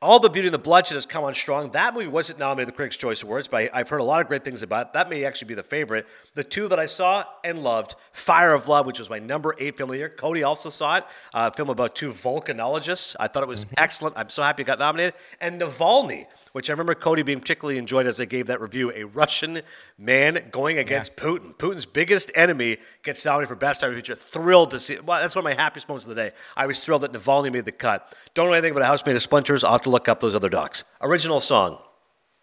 [0.03, 1.69] All the Beauty and the Bloodshed has come on strong.
[1.71, 4.19] That movie wasn't nominated at the Critics' Choice Awards, but I, have heard a lot
[4.19, 4.93] of great things about it.
[4.93, 6.07] That may actually be the favorite.
[6.33, 9.77] The two that I saw and loved Fire of Love, which was my number eight
[9.77, 10.09] film of the year.
[10.09, 11.03] Cody also saw it,
[11.35, 13.15] uh, a film about two volcanologists.
[13.19, 13.75] I thought it was mm-hmm.
[13.77, 14.17] excellent.
[14.17, 15.13] I'm so happy it got nominated.
[15.39, 18.91] And Navalny, which I remember Cody being particularly enjoyed as I gave that review.
[18.95, 19.61] A Russian
[19.99, 21.25] man going against yeah.
[21.25, 21.55] Putin.
[21.55, 24.15] Putin's biggest enemy gets nominated for Best Documentary Feature.
[24.15, 26.31] Thrilled to see Well, that's one of my happiest moments of the day.
[26.57, 28.15] I was thrilled that Navalny made the cut.
[28.33, 29.63] Don't know anything about a house made of splinters.
[29.63, 30.83] I'll look up those other docs.
[31.01, 31.77] Original song.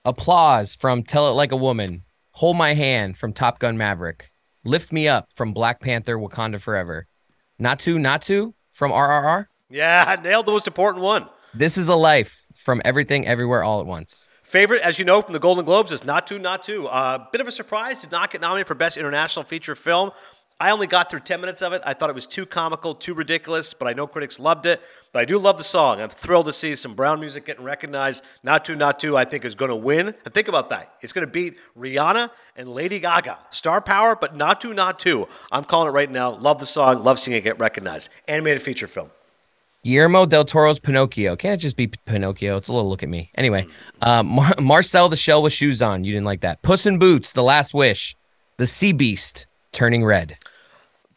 [0.05, 2.05] Applause from Tell It Like a Woman.
[2.33, 4.31] Hold My Hand from Top Gun Maverick.
[4.65, 7.07] Lift Me Up from Black Panther Wakanda Forever.
[7.61, 9.47] Naatu Naatu from RRR.
[9.69, 11.27] Yeah, I nailed the most important one.
[11.53, 14.31] This is a life from Everything Everywhere All at Once.
[14.43, 16.85] Favorite, as you know from the Golden Globes, is Naatu Naatu.
[16.85, 20.11] A uh, bit of a surprise, did not get nominated for Best International Feature Film.
[20.61, 21.83] I only got through 10 minutes of it.
[21.85, 24.81] I thought it was too comical, too ridiculous, but I know critics loved it.
[25.13, 26.01] But I do love the song.
[26.01, 28.25] I'm thrilled to see some Brown music getting recognized.
[28.43, 30.09] Not Too, Not Naatu, I think, is going to win.
[30.25, 30.95] And think about that.
[31.01, 33.39] It's going to beat Rihanna and Lady Gaga.
[33.51, 35.29] Star power, but Not Too, Not Naatu.
[35.53, 36.37] I'm calling it right now.
[36.37, 37.05] Love the song.
[37.05, 38.11] Love seeing it get recognized.
[38.27, 39.11] Animated feature film.
[39.85, 41.37] Guillermo del Toro's Pinocchio.
[41.37, 42.57] Can't it just be Pinocchio?
[42.57, 43.31] It's a little look at me.
[43.37, 43.67] Anyway,
[44.03, 46.03] um, Mar- Marcel the Shell with Shoes On.
[46.03, 46.63] You didn't like that.
[46.63, 48.17] Puss in Boots, The Last Wish.
[48.57, 50.37] The Sea Beast, Turning Red.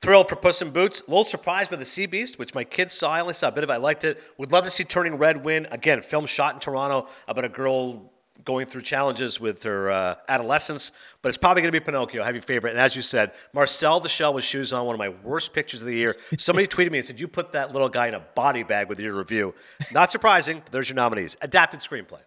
[0.02, 1.02] Thrilled for Puss in Boots.
[1.02, 3.12] A little surprised by the Sea Beast, which my kids saw.
[3.12, 3.74] I only saw a bit of it.
[3.74, 4.22] I liked it.
[4.40, 5.68] Would love to see Turning Red win.
[5.70, 8.12] Again, film shot in Toronto about a girl
[8.44, 10.92] going through challenges with her uh, adolescence.
[11.22, 12.72] But it's probably going to be Pinocchio, have your favorite.
[12.72, 15.84] And as you said, Marcel the Shell with shoes on, one of my worst pictures
[15.84, 16.16] of the year.
[16.40, 19.00] Somebody tweeted me and said, You put that little guy in a body bag with
[19.00, 19.54] your review.
[19.92, 21.38] Not surprising, there's your nominees.
[21.42, 22.22] Adapted screenplay.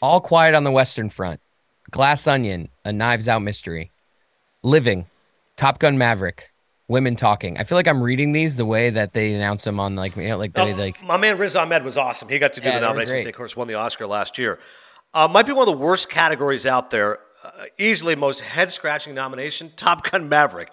[0.00, 1.40] All Quiet on the Western Front.
[1.90, 3.90] Glass Onion, A Knives Out Mystery.
[4.62, 5.06] Living,
[5.56, 6.51] Top Gun Maverick,
[6.92, 7.58] women talking.
[7.58, 10.28] I feel like I'm reading these the way that they announce them on like you
[10.28, 12.28] know, like they, like my man Riz Ahmed was awesome.
[12.28, 13.24] He got to do yeah, the nominations.
[13.24, 14.60] They of course won the Oscar last year.
[15.14, 17.18] Uh, might be one of the worst categories out there.
[17.42, 19.72] Uh, easily most head scratching nomination.
[19.74, 20.70] Top Gun Maverick.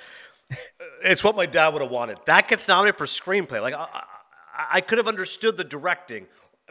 [1.04, 2.18] it's what my dad would have wanted.
[2.26, 3.62] That gets nominated for screenplay.
[3.62, 3.88] Like I,
[4.54, 6.28] I, I could have understood the directing,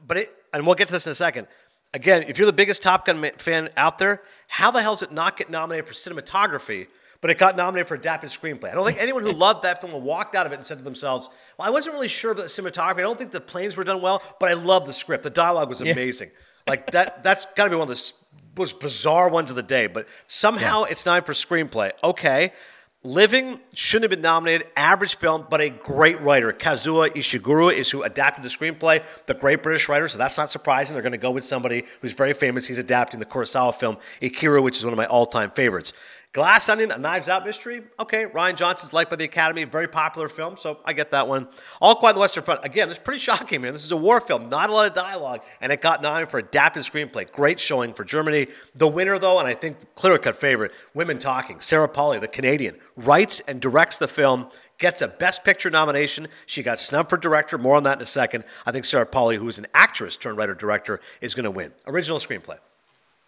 [0.07, 0.35] but it.
[0.53, 1.47] And we'll get to this in a second.
[1.93, 5.13] Again, if you're the biggest Top Gun fan out there, how the hell does it
[5.13, 6.87] not get nominated for cinematography?
[7.21, 8.71] But it got nominated for adapted screenplay.
[8.71, 10.85] I don't think anyone who loved that film walked out of it and said to
[10.85, 11.29] themselves,
[11.59, 12.99] "Well, I wasn't really sure about the cinematography.
[12.99, 15.25] I don't think the planes were done well, but I love the script.
[15.25, 16.29] The dialogue was amazing.
[16.29, 16.71] Yeah.
[16.71, 17.25] like that.
[17.25, 18.13] That's got to be one of the
[18.57, 19.87] most bizarre ones of the day.
[19.87, 20.93] But somehow yeah.
[20.93, 21.93] it's not for screenplay.
[22.03, 22.53] Okay."
[23.05, 24.67] Living shouldn't have been nominated.
[24.77, 26.53] Average film, but a great writer.
[26.53, 30.95] Kazuo Ishiguro is who adapted the screenplay, the great British writer, so that's not surprising.
[30.95, 32.67] They're going to go with somebody who's very famous.
[32.67, 35.93] He's adapting the Kurosawa film Ikiru, which is one of my all time favorites.
[36.35, 37.83] Glass Onion, a Knives Out mystery.
[37.99, 41.49] Okay, Rian Johnson's liked by the Academy, very popular film, so I get that one.
[41.81, 42.65] All Quiet on the Western Front.
[42.65, 43.73] Again, this is pretty shocking, man.
[43.73, 46.39] This is a war film, not a lot of dialogue, and it got nominated for
[46.39, 47.31] adapted screenplay.
[47.33, 48.49] Great showing for Germany.
[48.75, 51.61] The winner, though, and I think clear cut favorite, Women Talking.
[51.61, 56.29] Sarah Polley, the Canadian, writes and directs the film gets a Best Picture nomination.
[56.47, 57.59] She got snubbed for director.
[57.59, 58.45] More on that in a second.
[58.65, 61.73] I think Sarah Polley, who is an actress turned writer director, is going to win.
[61.87, 62.59] Original screenplay.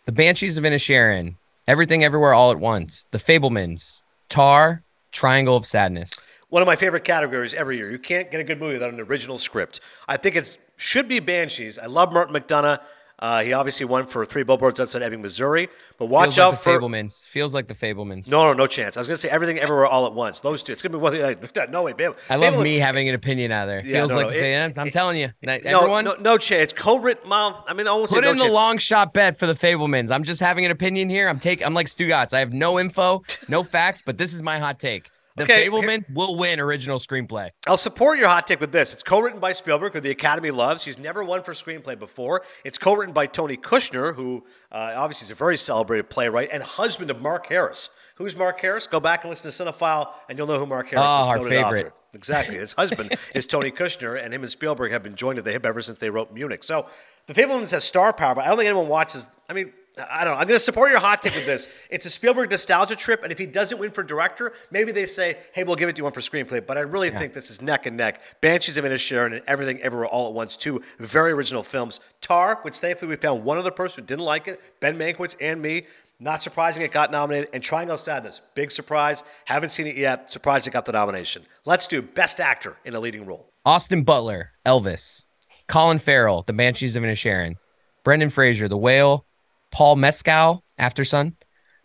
[0.04, 1.34] The Banshees of Inisherin
[1.70, 6.10] Everything Everywhere All at Once, The Fabelmans, Tar, Triangle of Sadness.
[6.48, 7.92] One of my favorite categories every year.
[7.92, 9.78] You can't get a good movie without an original script.
[10.08, 11.78] I think it should be Banshees.
[11.78, 12.80] I love Martin McDonagh.
[13.20, 15.68] Uh, he obviously won for three billboards outside Ebbing, Missouri.
[15.98, 17.26] But watch Feels out like for Fabelmans.
[17.26, 18.30] Feels like the Fabelmans.
[18.30, 18.96] No, no, no chance.
[18.96, 20.40] I was going to say everything, everywhere, all at once.
[20.40, 20.72] Those two.
[20.72, 21.20] It's going to be one.
[21.20, 22.14] Like, no way, Bam.
[22.30, 23.84] I love me having an opinion out there.
[23.84, 26.04] Yeah, Feels no, like no, it, I'm telling you, it, everyone.
[26.04, 26.72] No, no, no chance.
[26.72, 27.56] Co-written, mom.
[27.68, 28.48] I mean, I won't put no in chance.
[28.48, 30.10] the long shot bet for the Fabelmans.
[30.10, 31.28] I'm just having an opinion here.
[31.28, 31.64] I'm take.
[31.64, 32.32] I'm like Stugotz.
[32.32, 35.10] I have no info, no facts, but this is my hot take.
[35.40, 37.50] The okay, Fabelmans here, will win original screenplay.
[37.66, 38.92] I'll support your hot take with this.
[38.92, 40.84] It's co-written by Spielberg, who the Academy loves.
[40.84, 42.42] He's never won for screenplay before.
[42.64, 47.10] It's co-written by Tony Kushner, who uh, obviously is a very celebrated playwright and husband
[47.10, 47.88] of Mark Harris.
[48.16, 48.86] Who's Mark Harris?
[48.86, 51.26] Go back and listen to Cinephile, and you'll know who Mark Harris oh, is.
[51.28, 51.86] Our favorite.
[51.86, 51.94] Author.
[52.12, 52.56] Exactly.
[52.56, 55.64] His husband is Tony Kushner, and him and Spielberg have been joined at the hip
[55.64, 56.62] ever since they wrote Munich.
[56.62, 56.86] So
[57.26, 59.26] the Fabelmans has star power, but I don't think anyone watches.
[59.48, 59.72] I mean,
[60.08, 60.40] I don't know.
[60.40, 61.68] I'm going to support your hot take with this.
[61.90, 65.38] It's a Spielberg nostalgia trip, and if he doesn't win for director, maybe they say,
[65.52, 67.18] "Hey, we'll give it to you one for screenplay." But I really yeah.
[67.18, 68.20] think this is neck and neck.
[68.40, 72.00] Banshees of Inisherin and Everything Everywhere All at Once, two very original films.
[72.20, 75.60] Tar, which thankfully we found one other person who didn't like it, Ben Mankiewicz and
[75.60, 75.86] me.
[76.22, 77.48] Not surprising it got nominated.
[77.54, 79.24] And Triangle Sadness, big surprise.
[79.46, 80.30] Haven't seen it yet.
[80.30, 81.46] Surprised it got the nomination.
[81.64, 83.50] Let's do Best Actor in a Leading Role.
[83.64, 85.24] Austin Butler, Elvis.
[85.68, 87.56] Colin Farrell, The Banshees of Inisherin.
[88.04, 89.24] Brendan Fraser, The Whale.
[89.70, 91.34] Paul Mescal, Aftersun.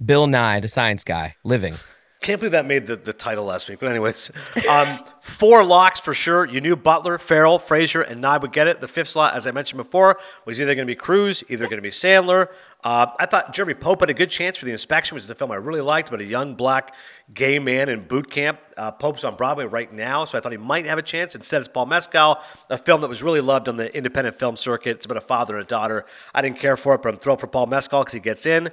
[0.03, 1.75] Bill Nye, The Science Guy, Living.
[2.21, 3.79] Can't believe that made the, the title last week.
[3.79, 4.31] But anyways,
[4.69, 4.87] um,
[5.21, 6.45] four locks for sure.
[6.45, 8.81] You knew Butler, Farrell, Fraser, and Nye would get it.
[8.81, 11.77] The fifth slot, as I mentioned before, was either going to be Cruise, either going
[11.77, 12.49] to be Sandler.
[12.85, 15.33] Uh, I thought Jeremy Pope had a good chance for The Inspection, which is a
[15.33, 16.93] film I really liked about a young black
[17.33, 18.59] gay man in boot camp.
[18.77, 21.33] Uh, Pope's on Broadway right now, so I thought he might have a chance.
[21.33, 24.97] Instead, it's Paul Mescal, a film that was really loved on the independent film circuit.
[24.97, 26.05] It's about a father and a daughter.
[26.35, 28.69] I didn't care for it, but I'm thrilled for Paul Mescal because he gets in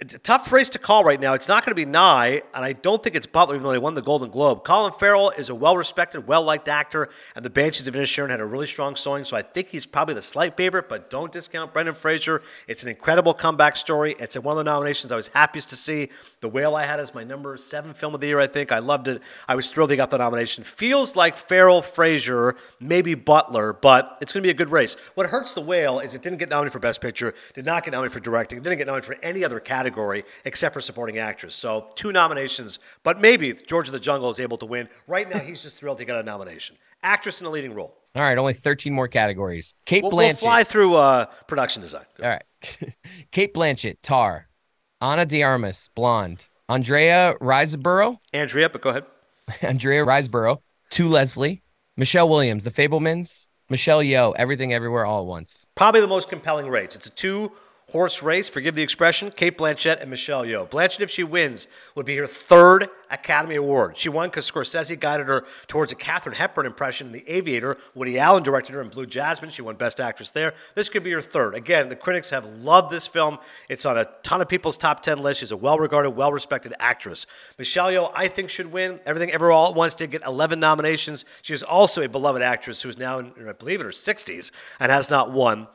[0.00, 1.34] it's a tough race to call right now.
[1.34, 3.78] It's not going to be Nye, and I don't think it's Butler, even though he
[3.78, 4.64] won the Golden Globe.
[4.64, 8.66] Colin Farrell is a well-respected, well-liked actor, and the Banshees of Inisherin had a really
[8.66, 10.88] strong showing, so I think he's probably the slight favorite.
[10.88, 12.42] But don't discount Brendan Fraser.
[12.66, 14.16] It's an incredible comeback story.
[14.18, 16.08] It's one of the nominations I was happiest to see.
[16.40, 18.40] The Whale I had as my number seven film of the year.
[18.40, 19.20] I think I loved it.
[19.48, 20.64] I was thrilled he got the nomination.
[20.64, 24.96] Feels like Farrell, Fraser, maybe Butler, but it's going to be a good race.
[25.14, 27.90] What hurts The Whale is it didn't get nominated for Best Picture, did not get
[27.90, 31.54] nominated for directing, didn't get nominated for any other category category except for supporting actress.
[31.54, 34.88] So two nominations, but maybe George of the Jungle is able to win.
[35.06, 36.76] Right now, he's just thrilled he got a nomination.
[37.02, 37.96] Actress in a leading role.
[38.14, 39.74] All right, only 13 more categories.
[39.86, 40.42] Cate we'll, Blanchett.
[40.42, 42.04] We'll fly through uh, production design.
[42.22, 42.42] All right.
[43.32, 44.48] Cate Blanchett, Tar.
[45.00, 46.44] Ana de Armas, Blonde.
[46.68, 48.18] Andrea Riseborough.
[48.32, 49.04] Andrea, but go ahead.
[49.62, 50.58] Andrea Riseborough.
[50.90, 51.62] To Leslie.
[51.96, 53.46] Michelle Williams, The Fabelmans.
[53.68, 55.66] Michelle Yeoh, Everything Everywhere All at Once.
[55.76, 56.96] Probably the most compelling race.
[56.96, 57.52] It's a two
[57.90, 60.68] horse race, forgive the expression, Cate Blanchett and Michelle Yeoh.
[60.68, 63.98] Blanchett, if she wins, would be her third Academy Award.
[63.98, 67.76] She won because Scorsese guided her towards a Katharine Hepburn impression in The Aviator.
[67.94, 69.50] Woody Allen directed her in Blue Jasmine.
[69.50, 70.54] She won Best Actress there.
[70.74, 71.54] This could be her third.
[71.54, 73.38] Again, the critics have loved this film.
[73.68, 75.40] It's on a ton of people's top 10 list.
[75.40, 77.26] She's a well regarded, well respected actress.
[77.58, 79.00] Michelle Yeoh, I think, should win.
[79.04, 81.24] Everything Ever All at Once did get 11 nominations.
[81.42, 84.52] She is also a beloved actress who is now, in, I believe, in her 60s
[84.78, 85.66] and has not won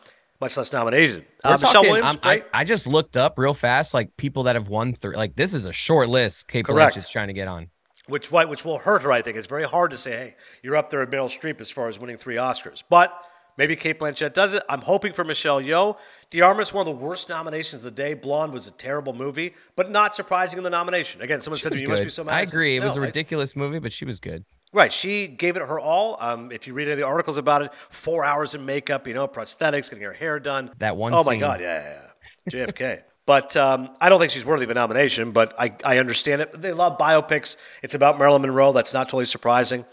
[0.41, 1.25] much less nominated.
[1.43, 4.69] Uh, Michelle talking, Williams, I, I, just looked up real fast, like people that have
[4.69, 5.15] won three.
[5.15, 6.47] Like this is a short list.
[6.47, 6.95] Cate Correct.
[6.95, 7.69] Blanchett's trying to get on.
[8.07, 9.11] Which which will hurt her.
[9.11, 11.71] I think it's very hard to say, hey, you're up there at Meryl Streep as
[11.71, 13.25] far as winning three Oscars, but
[13.57, 14.63] Maybe Cate Blanchett does it.
[14.67, 15.97] I'm hoping for Michelle Yeoh.
[16.41, 18.13] Armas, one of the worst nominations of the day.
[18.13, 21.21] Blonde was a terrible movie, but not surprising in the nomination.
[21.21, 21.91] Again, someone she said, "You good.
[21.91, 22.75] must be so mad." I agree.
[22.75, 24.43] It no, was a ridiculous I, movie, but she was good.
[24.75, 24.91] Right.
[24.91, 26.17] She gave it her all.
[26.19, 29.13] Um, if you read any of the articles about it, four hours in makeup, you
[29.13, 30.69] know, prosthetics, getting her hair done.
[30.79, 31.13] That one.
[31.13, 31.25] Oh scene.
[31.25, 31.61] my God!
[31.61, 32.01] Yeah, yeah,
[32.53, 32.65] yeah.
[32.65, 33.01] JFK.
[33.27, 36.61] But um, I don't think she's worthy of a nomination, but I, I understand it.
[36.61, 37.57] They love biopics.
[37.81, 38.71] It's about Marilyn Monroe.
[38.71, 39.83] That's not totally surprising.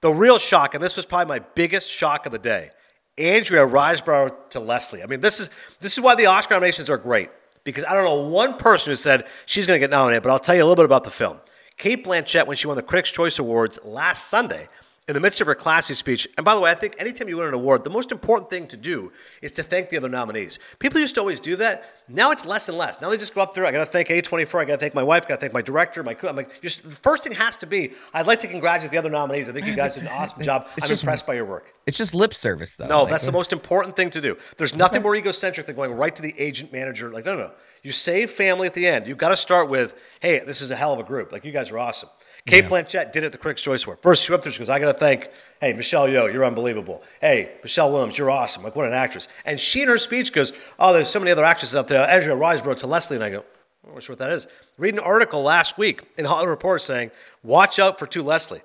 [0.00, 2.72] The real shock, and this was probably my biggest shock of the day,
[3.16, 5.00] Andrea Riseborough to Leslie.
[5.00, 7.30] I mean, this is this is why the Oscar nominations are great
[7.62, 10.40] because I don't know one person who said she's going to get nominated, but I'll
[10.40, 11.38] tell you a little bit about the film.
[11.82, 14.68] Cate Blanchett, when she won the Critics' Choice Awards last Sunday,
[15.12, 17.36] in the midst of her classy speech, and by the way, I think anytime you
[17.36, 20.58] win an award, the most important thing to do is to thank the other nominees.
[20.78, 21.84] People used to always do that.
[22.08, 22.98] Now it's less and less.
[22.98, 23.66] Now they just go up there.
[23.66, 24.60] I got to thank A24.
[24.60, 25.24] I got to thank my wife.
[25.26, 26.02] I Got to thank my director.
[26.02, 26.30] My crew.
[26.30, 27.92] I'm like, just the first thing has to be.
[28.14, 29.50] I'd like to congratulate the other nominees.
[29.50, 30.66] I think you guys did an awesome job.
[30.80, 31.74] I'm just, impressed by your work.
[31.86, 32.86] It's just lip service, though.
[32.86, 34.38] No, like, that's the uh, most important thing to do.
[34.56, 35.04] There's nothing okay.
[35.04, 37.10] more egocentric than going right to the agent manager.
[37.10, 37.52] Like, no, no, no.
[37.82, 39.06] You save family at the end.
[39.06, 41.32] You've got to start with, hey, this is a hell of a group.
[41.32, 42.08] Like, you guys are awesome.
[42.46, 42.70] Cate yeah.
[42.70, 43.98] Blanchett did it at the Critics' Choice Award.
[44.02, 46.44] First, she went up there, she goes, I got to thank, hey, Michelle Yeoh, you're
[46.44, 47.04] unbelievable.
[47.20, 48.64] Hey, Michelle Williams, you're awesome.
[48.64, 49.28] Like, what an actress.
[49.44, 52.02] And she in her speech goes, oh, there's so many other actresses out there.
[52.02, 53.16] Uh, Andrea Riseborough to Leslie.
[53.16, 53.44] And I go,
[53.86, 54.48] I'm not sure what that is.
[54.76, 57.10] Read an article last week in Hollywood Reporter saying,
[57.44, 58.62] watch out for To Leslie.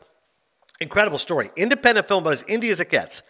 [0.79, 1.51] Incredible story.
[1.55, 3.21] Independent film, but as indie as it gets.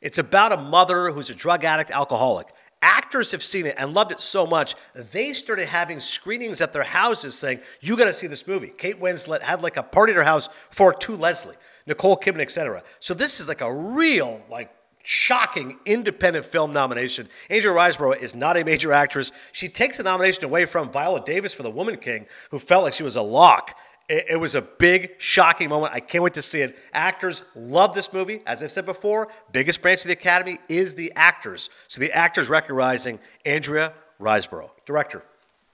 [0.00, 2.46] It's about a mother who's a drug addict, alcoholic.
[2.86, 4.76] Actors have seen it and loved it so much,
[5.10, 8.72] they started having screenings at their houses saying, You got to see this movie.
[8.78, 11.56] Kate Winslet had like a party at her house for To Leslie,
[11.88, 12.84] Nicole Kidman, etc.
[13.00, 14.70] So this is like a real, like,
[15.02, 17.28] shocking independent film nomination.
[17.50, 19.32] Angel Riseborough is not a major actress.
[19.50, 22.94] She takes the nomination away from Viola Davis for The Woman King, who felt like
[22.94, 23.76] she was a lock.
[24.08, 25.92] It, it, was a big, shocking moment.
[25.92, 26.78] I can't wait to see it.
[26.92, 28.40] Actors love this movie.
[28.46, 31.70] As I've said before, biggest branch of the Academy is the actors.
[31.88, 34.70] So the actors recognizing Andrea Riseborough.
[34.84, 35.24] Director.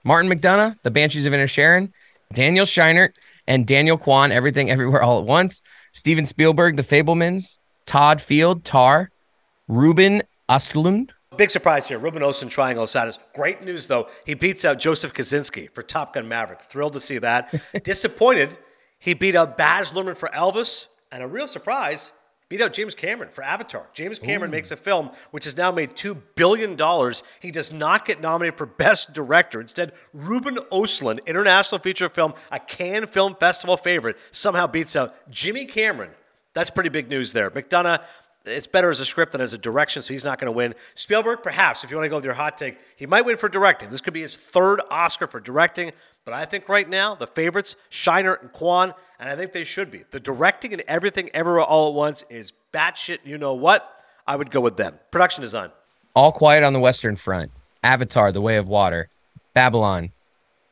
[0.03, 1.91] Martin McDonagh, The Banshees of Inisherin,
[2.33, 3.13] Daniel Scheinert,
[3.47, 9.11] and Daniel Kwan, Everything Everywhere All at Once, Steven Spielberg, The Fabelmans, Todd Field, Tar,
[9.67, 11.99] Ruben Östlund, Big surprise here.
[11.99, 13.19] Ruben Östlund Triangle status.
[13.33, 14.07] Great news, though.
[14.25, 16.61] He beats out Joseph Kosinski for Top Gun Maverick.
[16.61, 17.53] Thrilled to see that.
[17.83, 18.57] Disappointed.
[18.99, 20.87] He beat out Baz Luhrmann for Elvis.
[21.11, 22.11] And a real surprise,
[22.49, 23.87] beat out James Cameron for Avatar.
[23.93, 24.53] James Cameron Ooh.
[24.53, 26.71] makes a film which has now made $2 billion.
[27.39, 29.61] He does not get nominated for Best Director.
[29.61, 35.65] Instead, Ruben Östlund, international feature film, a Cannes Film Festival favorite, somehow beats out Jimmy
[35.65, 36.11] Cameron.
[36.53, 37.51] That's pretty big news there.
[37.51, 38.03] McDonagh
[38.45, 40.75] it's better as a script than as a direction, so he's not going to win.
[40.95, 43.47] Spielberg, perhaps, if you want to go with your hot take, he might win for
[43.47, 43.89] directing.
[43.89, 45.91] This could be his third Oscar for directing,
[46.25, 49.91] but I think right now the favorites, Shiner and Kwan, and I think they should
[49.91, 50.03] be.
[50.11, 53.19] The directing and everything everywhere all at once is batshit.
[53.23, 53.89] You know what?
[54.27, 54.99] I would go with them.
[55.11, 55.71] Production design.
[56.15, 57.51] All Quiet on the Western Front,
[57.81, 59.09] Avatar: The Way of Water,
[59.53, 60.11] Babylon,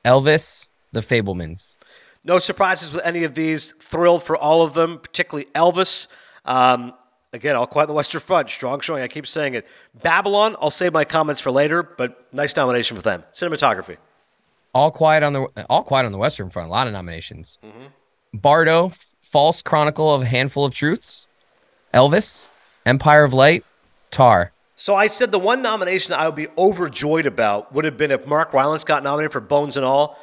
[0.06, 1.78] Elvis, The Fabelmans.
[2.24, 3.72] No surprises with any of these.
[3.80, 6.08] Thrilled for all of them, particularly Elvis.
[6.46, 6.94] Um,
[7.34, 8.50] Again, all quiet on the Western Front.
[8.50, 9.04] Strong showing.
[9.04, 9.66] I keep saying it.
[10.02, 13.24] Babylon, I'll save my comments for later, but nice nomination for them.
[13.34, 13.98] Cinematography.
[14.74, 16.68] All quiet on the all quiet on the Western Front.
[16.68, 17.58] A lot of nominations.
[17.64, 17.86] Mm-hmm.
[18.34, 18.92] Bardo,
[19.22, 21.28] False Chronicle of a Handful of Truths.
[21.94, 22.48] Elvis,
[22.86, 23.66] Empire of Light,
[24.12, 24.52] Tar.
[24.76, 28.26] So I said the one nomination I would be overjoyed about would have been if
[28.26, 30.18] Mark Rylance got nominated for Bones and All.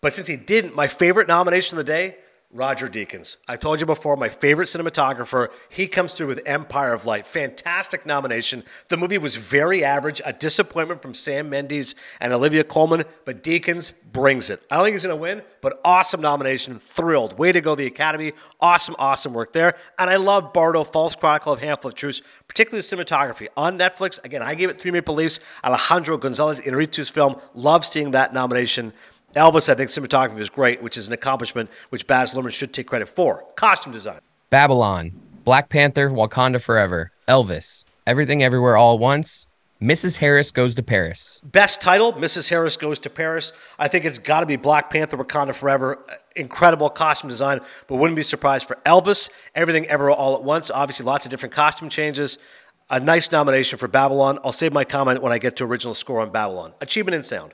[0.00, 2.16] But since he didn't, my favorite nomination of the day
[2.54, 3.36] Roger Deakins.
[3.48, 5.48] I told you before, my favorite cinematographer.
[5.68, 7.26] He comes through with Empire of Light.
[7.26, 8.62] Fantastic nomination.
[8.88, 13.92] The movie was very average, a disappointment from Sam Mendes and Olivia Colman, but Deakins
[14.12, 14.62] brings it.
[14.70, 16.78] I don't think he's going to win, but awesome nomination.
[16.78, 17.36] Thrilled.
[17.36, 18.32] Way to go, the Academy.
[18.60, 19.76] Awesome, awesome work there.
[19.98, 23.48] And I love Bardo, False Chronicle of Handful of Truths, particularly the cinematography.
[23.56, 25.40] On Netflix, again, I gave it three Maple Leafs.
[25.64, 27.34] Alejandro Gonzalez Inarritu's film.
[27.54, 28.92] Love seeing that nomination.
[29.34, 32.86] Elvis, I think cinematography was great, which is an accomplishment which Baz Luhrmann should take
[32.86, 33.44] credit for.
[33.56, 34.20] Costume design.
[34.50, 35.12] Babylon,
[35.44, 39.48] Black Panther, Wakanda Forever, Elvis, Everything Everywhere All at Once,
[39.82, 40.18] Mrs.
[40.18, 41.42] Harris Goes to Paris.
[41.44, 42.48] Best title, Mrs.
[42.48, 43.52] Harris Goes to Paris.
[43.78, 45.98] I think it's got to be Black Panther, Wakanda Forever.
[46.36, 50.70] Incredible costume design, but wouldn't be surprised for Elvis, Everything Everywhere All at Once.
[50.70, 52.38] Obviously, lots of different costume changes.
[52.90, 54.38] A nice nomination for Babylon.
[54.44, 56.74] I'll save my comment when I get to original score on Babylon.
[56.80, 57.52] Achievement in sound.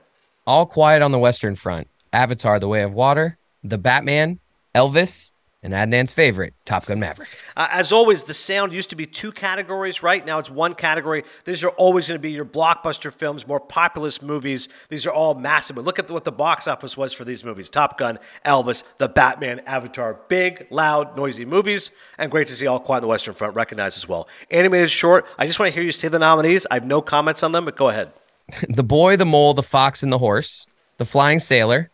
[0.51, 4.41] All Quiet on the Western Front, Avatar: The Way of Water, The Batman,
[4.75, 5.33] Elvis,
[5.63, 7.29] and Adnan's favorite, Top Gun Maverick.
[7.57, 10.27] Uh, as always, the sound used to be two categories, right?
[10.27, 11.23] Now it's one category.
[11.45, 14.69] These are always going to be your blockbuster films, more populist movies.
[14.89, 15.77] These are all massive.
[15.77, 19.09] But look at what the box office was for these movies Top Gun, Elvis, The
[19.09, 20.19] Batman, Avatar.
[20.27, 21.93] Big, loud, noisy movies.
[22.19, 24.27] And great to see All Quiet on the Western Front recognized as well.
[24.51, 25.27] Animated short.
[25.39, 26.67] I just want to hear you say the nominees.
[26.73, 28.11] I have no comments on them, but go ahead.
[28.69, 30.67] the Boy, the Mole, the Fox, and the Horse,
[30.99, 31.91] The Flying Sailor,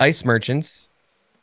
[0.00, 0.88] Ice Merchants,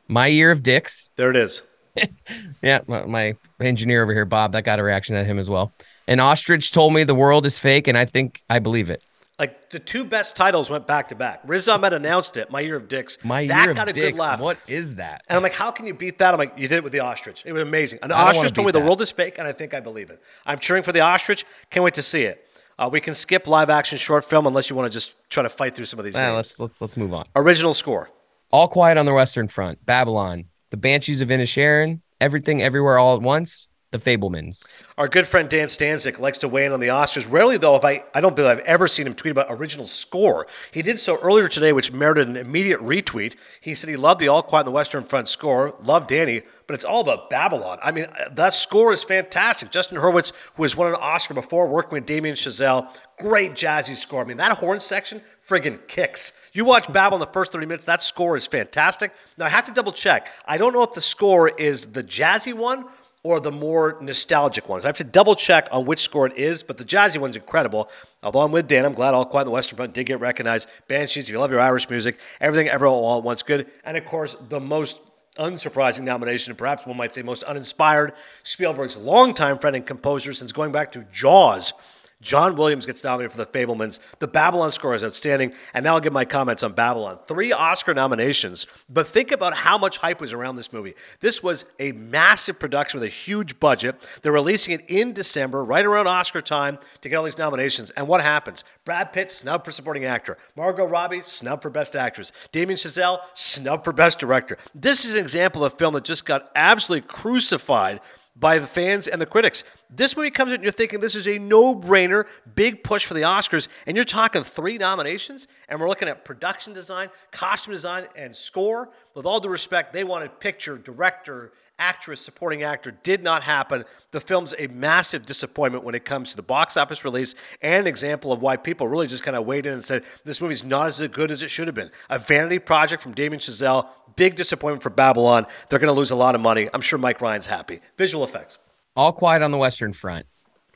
[0.07, 1.11] My Year of Dicks.
[1.15, 1.61] There it is.
[2.61, 5.71] yeah, my engineer over here, Bob, that got a reaction at him as well.
[6.07, 9.03] An ostrich told me the world is fake, and I think I believe it.
[9.37, 11.39] Like the two best titles went back to back.
[11.45, 12.51] Riz Ahmed announced it.
[12.51, 13.17] My year of dicks.
[13.23, 14.11] My that year got of a dicks.
[14.11, 14.41] good laugh.
[14.41, 15.21] What is that?
[15.29, 16.33] And I'm like, how can you beat that?
[16.33, 17.43] I'm like, you did it with the ostrich.
[17.45, 17.99] It was amazing.
[18.03, 18.79] An ostrich told me that.
[18.79, 20.21] the world is fake, and I think I believe it.
[20.45, 21.45] I'm cheering for the ostrich.
[21.69, 22.48] Can't wait to see it.
[22.79, 25.49] Uh, we can skip live action short film unless you want to just try to
[25.49, 26.15] fight through some of these.
[26.15, 27.25] Nah, let's, let's let's move on.
[27.35, 28.09] Original score.
[28.51, 33.21] All Quiet on the Western Front, Babylon, The Banshees of Inisherin, Everything Everywhere All at
[33.21, 34.67] Once, The Fabelmans.
[34.99, 37.29] Our good friend Dan Stanzik likes to weigh in on the Oscars.
[37.29, 40.45] Rarely, though, if I, I don't believe I've ever seen him tweet about original score.
[40.71, 43.35] He did so earlier today, which merited an immediate retweet.
[43.61, 46.75] He said he loved the All Quiet on the Western Front score, loved Danny, but
[46.75, 47.79] it's all about Babylon.
[47.81, 49.71] I mean, that score is fantastic.
[49.71, 54.21] Justin Hurwitz, who has won an Oscar before, working with Damien Chazelle, great jazzy score.
[54.21, 56.33] I mean, that horn section friggin' kicks.
[56.53, 59.11] You watch Babylon the first 30 minutes, that score is fantastic.
[59.35, 60.31] Now, I have to double check.
[60.45, 62.85] I don't know if the score is the jazzy one
[63.23, 64.85] or the more nostalgic ones.
[64.85, 67.89] I have to double check on which score it is, but the jazzy one's incredible.
[68.23, 70.69] Although I'm with Dan, I'm glad All Quiet on the Western Front did get recognized.
[70.87, 73.69] Banshees, if you love your Irish music, everything ever all at once good.
[73.83, 74.99] And of course, the most
[75.37, 80.51] unsurprising nomination, and perhaps one might say most uninspired, Spielberg's longtime friend and composer since
[80.51, 81.73] going back to Jaws.
[82.21, 83.99] John Williams gets nominated for The Fabelmans.
[84.19, 85.53] The Babylon score is outstanding.
[85.73, 87.17] And now I'll give my comments on Babylon.
[87.27, 90.95] Three Oscar nominations, but think about how much hype was around this movie.
[91.21, 94.05] This was a massive production with a huge budget.
[94.21, 97.89] They're releasing it in December, right around Oscar time, to get all these nominations.
[97.91, 98.65] And what happens?
[98.83, 100.37] Brad Pitt, snub for supporting actor.
[100.57, 102.33] Margot Robbie, snub for best actress.
[102.51, 104.57] Damien Chazelle, snub for best director.
[104.75, 108.01] This is an example of a film that just got absolutely crucified
[108.39, 109.63] by the fans and the critics.
[109.89, 112.25] This movie comes in and you're thinking this is a no brainer,
[112.55, 116.73] big push for the Oscars, and you're talking three nominations, and we're looking at production
[116.73, 118.89] design, costume design, and score.
[119.15, 122.91] With all due respect, they wanted picture, director, actress, supporting actor.
[122.91, 123.85] Did not happen.
[124.11, 127.87] The film's a massive disappointment when it comes to the box office release and an
[127.87, 130.99] example of why people really just kind of in and said, this movie's not as
[131.07, 131.89] good as it should have been.
[132.09, 133.87] A vanity project from Damien Chazelle.
[134.15, 135.45] Big disappointment for Babylon.
[135.69, 136.69] They're going to lose a lot of money.
[136.73, 137.79] I'm sure Mike Ryan's happy.
[137.97, 138.57] Visual effects.
[138.95, 140.25] All Quiet on the Western Front,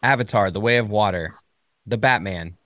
[0.01, 1.33] Avatar, The Way of Water,
[1.85, 2.57] The Batman,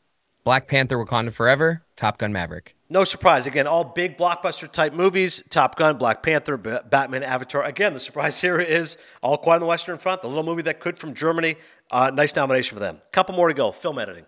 [0.48, 2.74] Black Panther, Wakanda Forever, Top Gun Maverick.
[2.90, 3.46] No surprise.
[3.46, 7.66] Again, all big blockbuster type movies Top Gun, Black Panther, B- Batman, Avatar.
[7.66, 10.80] Again, the surprise here is All Quiet on the Western Front, the little movie that
[10.80, 11.58] could from Germany.
[11.92, 13.02] Uh, nice nomination for them.
[13.12, 13.74] Couple more to go.
[13.74, 14.24] Film editing.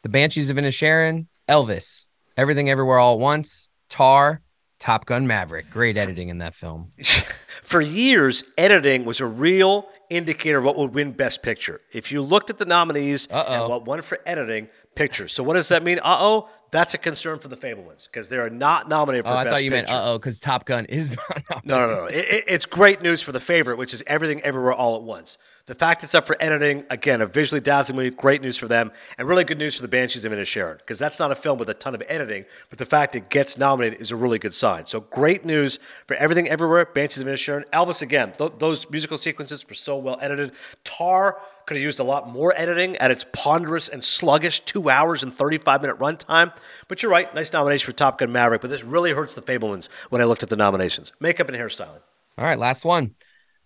[0.00, 2.06] The Banshees of Inisherin, Elvis,
[2.38, 4.40] Everything Everywhere All at Once, Tar,
[4.78, 5.68] Top Gun Maverick.
[5.70, 6.92] Great editing in that film.
[7.62, 11.82] for years, editing was a real indicator of what would win Best Picture.
[11.92, 13.60] If you looked at the nominees Uh-oh.
[13.62, 14.68] and what won for editing,
[15.00, 15.32] pictures.
[15.32, 15.98] So what does that mean?
[16.00, 19.36] Uh oh, that's a concern for the Fabelmans because they are not nominated for Oh,
[19.36, 21.16] I thought you meant uh oh, because Top Gun is.
[21.64, 22.04] No, no, no.
[22.04, 25.38] It, it- it's great news for the favorite, which is everything everywhere all at once.
[25.66, 28.90] The fact it's up for editing, again, a visually dazzling movie, great news for them,
[29.18, 31.68] and really good news for the Banshees of Inisherin, because that's not a film with
[31.68, 34.86] a ton of editing, but the fact it gets nominated is a really good sign.
[34.86, 37.64] So great news for everything everywhere, Banshees of Inisherin.
[37.72, 40.52] Elvis, again, th- those musical sequences were so well edited.
[40.82, 45.22] Tar could have used a lot more editing at its ponderous and sluggish two hours
[45.22, 46.52] and 35 minute runtime.
[46.88, 49.88] But you're right, nice nomination for Top Gun Maverick, but this really hurts the Fabelmans
[50.08, 51.12] when I looked at the nominations.
[51.20, 52.00] Makeup and hairstyling.
[52.36, 53.14] All right, last one.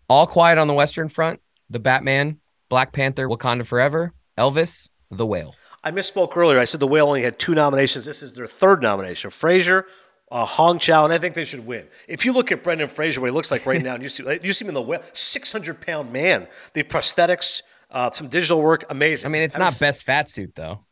[0.09, 5.55] All Quiet on the Western Front, The Batman, Black Panther, Wakanda Forever, Elvis, The Whale.
[5.83, 6.59] I misspoke earlier.
[6.59, 8.07] I said the whale only had two nominations.
[8.07, 9.29] This is their third nomination.
[9.31, 9.87] Fraser,
[10.33, 11.87] uh, Hong Chau, and I think they should win.
[12.09, 14.25] If you look at Brendan Fraser, what he looks like right now, and you see
[14.43, 16.49] you see him in the whale, six hundred pound man.
[16.73, 19.27] The prosthetics, uh, some digital work, amazing.
[19.27, 20.87] I mean, it's And not it's- best fat suit though.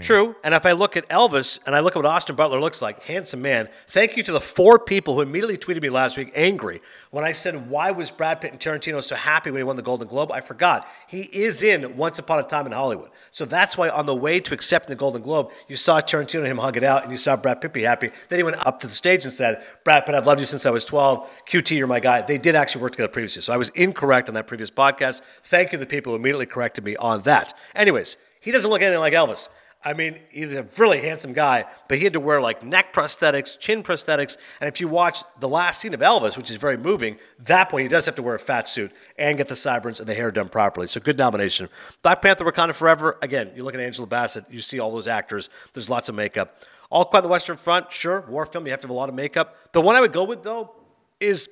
[0.00, 0.34] True.
[0.42, 3.04] And if I look at Elvis and I look at what Austin Butler looks like,
[3.04, 6.80] handsome man, thank you to the four people who immediately tweeted me last week angry
[7.12, 9.82] when I said, why was Brad Pitt and Tarantino so happy when he won the
[9.82, 10.32] Golden Globe?
[10.32, 10.88] I forgot.
[11.06, 13.10] He is in Once Upon a Time in Hollywood.
[13.30, 16.48] So that's why on the way to accepting the Golden Globe, you saw Tarantino and
[16.48, 18.10] him hug it out and you saw Brad Pitt be happy.
[18.28, 20.66] Then he went up to the stage and said, Brad Pitt, I've loved you since
[20.66, 21.30] I was 12.
[21.48, 22.22] QT, you're my guy.
[22.22, 23.42] They did actually work together previously.
[23.42, 25.22] So I was incorrect on that previous podcast.
[25.44, 27.54] Thank you to the people who immediately corrected me on that.
[27.76, 29.48] Anyways, he doesn't look anything like Elvis.
[29.86, 33.56] I mean, he's a really handsome guy, but he had to wear like neck prosthetics,
[33.56, 34.36] chin prosthetics.
[34.60, 37.82] And if you watch the last scene of Elvis, which is very moving, that point
[37.82, 40.32] he does have to wear a fat suit and get the sideburns and the hair
[40.32, 40.88] done properly.
[40.88, 41.68] So good nomination.
[42.02, 45.50] Black Panther Wakanda Forever, again, you look at Angela Bassett, you see all those actors.
[45.72, 46.56] There's lots of makeup.
[46.90, 49.08] All Quiet on the Western Front, sure, war film, you have to have a lot
[49.08, 49.56] of makeup.
[49.70, 50.72] The one I would go with, though,
[51.20, 51.48] is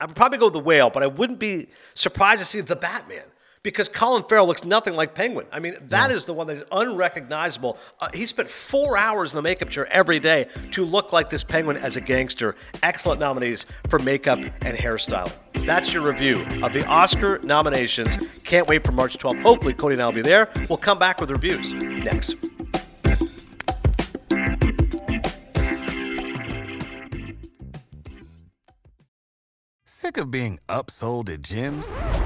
[0.00, 2.76] I would probably go with the whale, but I wouldn't be surprised to see the
[2.76, 3.24] Batman
[3.66, 5.44] because Colin Farrell looks nothing like Penguin.
[5.50, 7.76] I mean, that is the one that is unrecognizable.
[7.98, 11.42] Uh, he spent four hours in the makeup chair every day to look like this
[11.42, 12.54] Penguin as a gangster.
[12.84, 15.32] Excellent nominees for makeup and hairstyle.
[15.66, 18.16] That's your review of the Oscar nominations.
[18.44, 19.42] Can't wait for March 12th.
[19.42, 20.48] Hopefully, Cody and I will be there.
[20.68, 22.36] We'll come back with reviews next.
[29.84, 32.25] Sick of being upsold at gyms?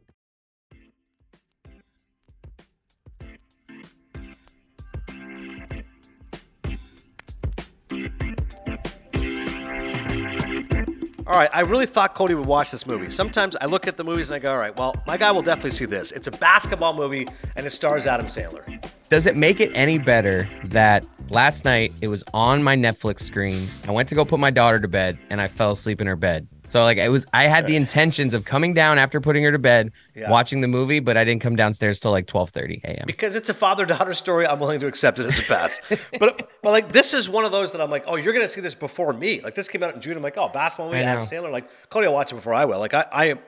[11.31, 13.09] All right, I really thought Cody would watch this movie.
[13.09, 15.41] Sometimes I look at the movies and I go, all right, well, my guy will
[15.41, 16.11] definitely see this.
[16.11, 18.85] It's a basketball movie and it stars Adam Sandler.
[19.07, 23.65] Does it make it any better that last night it was on my Netflix screen?
[23.87, 26.17] I went to go put my daughter to bed and I fell asleep in her
[26.17, 26.49] bed.
[26.71, 29.59] So like it was I had the intentions of coming down after putting her to
[29.59, 30.31] bed, Yeah.
[30.31, 33.03] watching the movie, but I didn't come downstairs till like 12:30 a.m.
[33.05, 35.79] Because it's a father-daughter story, I'm willing to accept it as a pass.
[36.19, 38.61] but but like this is one of those that I'm like, oh, you're gonna see
[38.61, 39.41] this before me.
[39.41, 40.15] Like this came out in June.
[40.15, 41.25] I'm like, oh, basketball movie, Adam.
[41.25, 41.51] Sandler.
[41.51, 42.79] Like Cody will watch it before I will.
[42.79, 43.39] Like I, I am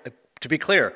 [0.42, 0.94] to be clear,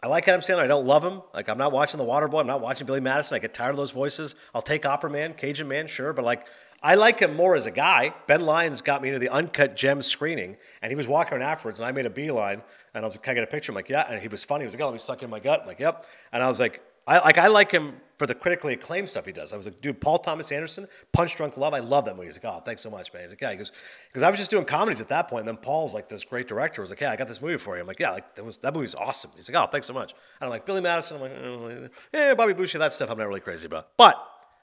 [0.00, 0.62] I like Adam Sandler.
[0.62, 1.22] I don't love him.
[1.34, 2.40] Like I'm not watching The Waterboy.
[2.40, 3.34] I'm not watching Billy Madison.
[3.34, 4.36] I get tired of those voices.
[4.54, 6.46] I'll take Opera Man, Cajun Man, sure, but like
[6.82, 8.14] I like him more as a guy.
[8.26, 11.80] Ben Lyons got me into the Uncut Gems screening, and he was walking around afterwards,
[11.80, 12.62] and I made a beeline,
[12.94, 14.44] and I was like, "Can I get a picture?" I'm like, "Yeah," and he was
[14.44, 14.62] funny.
[14.62, 16.48] He was like, "Oh, let me suck in my gut." I'm like, "Yep," and I
[16.48, 16.82] was like.
[17.08, 19.54] I like I like him for the critically acclaimed stuff he does.
[19.54, 21.72] I was like, dude, Paul Thomas Anderson, Punch Drunk Love.
[21.72, 22.26] I love that movie.
[22.26, 23.22] He's like, oh, thanks so much, man.
[23.22, 23.72] He's like, yeah, he goes,
[24.08, 26.48] because I was just doing comedies at that point, and then Paul's like this great
[26.48, 27.80] director was like, yeah, I got this movie for you.
[27.80, 29.30] I'm like, yeah, like that was that movie's awesome.
[29.36, 30.12] He's like, oh, thanks so much.
[30.12, 31.16] And I'm like, Billy Madison.
[31.16, 32.76] I'm like, oh, yeah, Bobby Boucher.
[32.78, 34.22] That stuff I'm not really crazy about, but.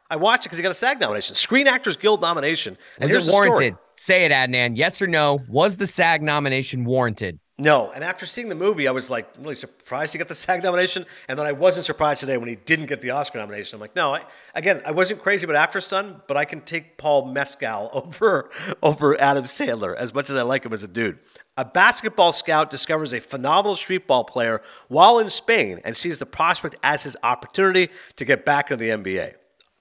[0.10, 2.78] I watched it because he got a SAG nomination, Screen Actors Guild nomination.
[3.00, 3.76] And Was it warranted?
[3.98, 4.78] Say it, Adnan.
[4.78, 5.40] Yes or no?
[5.50, 7.40] Was the SAG nomination warranted?
[7.58, 10.62] No, and after seeing the movie, I was like really surprised he got the SAG
[10.62, 13.78] nomination, and then I wasn't surprised today when he didn't get the Oscar nomination.
[13.78, 14.24] I'm like, no, I,
[14.56, 18.50] again, I wasn't crazy about Aftersun, but I can take Paul Mescal over
[18.84, 21.18] over Adam Sandler as much as I like him as a dude.
[21.56, 26.26] A basketball scout discovers a phenomenal street ball player while in Spain and sees the
[26.26, 29.36] prospect as his opportunity to get back into the NBA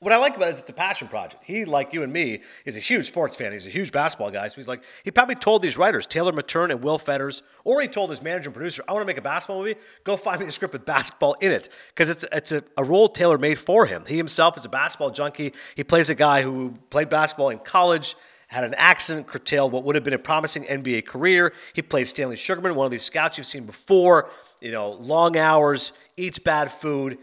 [0.05, 1.43] what I like about it is it's a passion project.
[1.47, 3.53] He, like you and me, is a huge sports fan.
[3.53, 4.49] He's a huge basketball guy.
[4.49, 7.89] So he's like, he probably told these writers, Taylor Materne and Will Fetters, or he
[7.89, 9.77] told his manager and producer, I want to make a basketball movie.
[10.05, 11.71] Go find me a script with basketball in it.
[11.89, 14.05] Because it's, it's a, a role tailor made for him.
[14.07, 15.55] He himself is a basketball junkie.
[15.75, 18.15] He plays a guy who played basketball in college,
[18.49, 21.55] had an accident, curtailed what would have been a promising NBA career.
[21.73, 24.29] He plays Stanley Sugarman, one of these scouts you've seen before,
[24.61, 27.17] you know, long hours, eats bad food.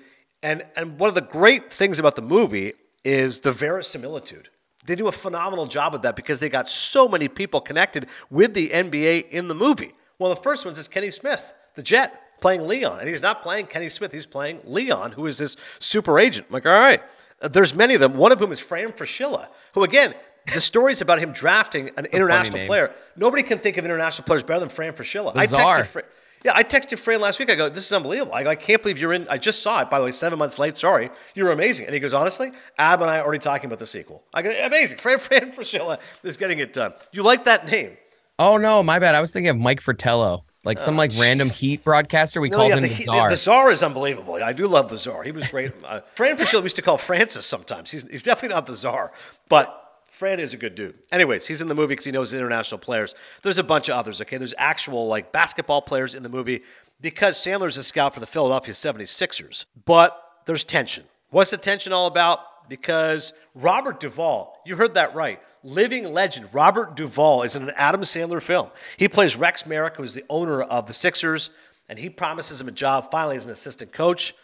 [0.43, 2.73] And, and one of the great things about the movie
[3.03, 4.49] is the verisimilitude.
[4.85, 8.53] They do a phenomenal job of that because they got so many people connected with
[8.53, 9.93] the NBA in the movie.
[10.17, 12.99] One of the first ones is Kenny Smith, the Jet, playing Leon.
[12.99, 16.47] And he's not playing Kenny Smith, he's playing Leon, who is this super agent.
[16.49, 17.01] I'm like, all right.
[17.41, 18.15] Uh, there's many of them.
[18.15, 20.15] One of whom is Fran Fraschilla, who, again,
[20.51, 22.93] the stories about him drafting an international player.
[23.15, 25.35] Nobody can think of international players better than Fran Fraschilla.
[25.35, 26.05] I texted Fran.
[26.43, 27.49] Yeah, I texted Fran last week.
[27.51, 28.33] I go, this is unbelievable.
[28.33, 29.27] I, go, I can't believe you're in.
[29.29, 30.77] I just saw it, by the way, seven months late.
[30.77, 31.09] Sorry.
[31.35, 31.85] You're amazing.
[31.85, 34.23] And he goes, honestly, Ab and I are already talking about the sequel.
[34.33, 34.97] I go, amazing.
[34.97, 36.93] Fran Fran Fraschilla is getting it done.
[37.11, 37.97] You like that name?
[38.39, 39.13] Oh no, my bad.
[39.13, 42.41] I was thinking of Mike Fratello, like some like random Heat broadcaster.
[42.41, 43.29] We No, called yeah, him the, the, Czar.
[43.29, 44.35] the Czar is unbelievable.
[44.43, 45.21] I do love the Czar.
[45.21, 45.73] He was great.
[45.85, 47.91] Uh, Fran Fraschilla we used to call Francis sometimes.
[47.91, 49.11] He's, he's definitely not the Czar,
[49.47, 49.80] but
[50.22, 50.93] Fran is a good dude.
[51.11, 53.15] Anyways, he's in the movie because he knows international players.
[53.41, 54.38] There's a bunch of others, okay?
[54.38, 56.61] There's actual like basketball players in the movie
[57.01, 59.65] because Sandler's a scout for the Philadelphia 76ers.
[59.84, 60.15] But
[60.45, 61.05] there's tension.
[61.32, 62.69] What's the tension all about?
[62.69, 65.41] Because Robert Duvall, you heard that right.
[65.63, 68.69] Living legend Robert Duvall is in an Adam Sandler film.
[68.97, 71.49] He plays Rex Merrick, who is the owner of the Sixers,
[71.89, 74.36] and he promises him a job finally as an assistant coach.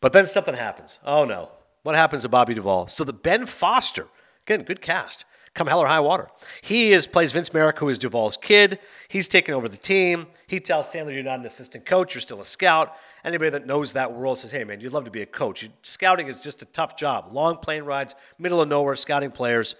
[0.00, 1.00] But then something happens.
[1.04, 1.48] Oh no.
[1.82, 2.86] What happens to Bobby Duvall?
[2.86, 4.06] So the Ben Foster,
[4.46, 5.24] again, good cast.
[5.54, 6.28] Come hell or high water.
[6.62, 8.80] He is plays Vince Merrick, who is Duvall's kid.
[9.06, 10.26] He's taken over the team.
[10.48, 12.12] He tells Sandler, "You're not an assistant coach.
[12.12, 15.12] You're still a scout." Anybody that knows that world says, "Hey, man, you'd love to
[15.12, 15.68] be a coach.
[15.82, 17.32] Scouting is just a tough job.
[17.32, 19.76] Long plane rides, middle of nowhere, scouting players."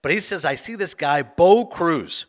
[0.00, 2.26] But he says, "I see this guy, Bo Cruz,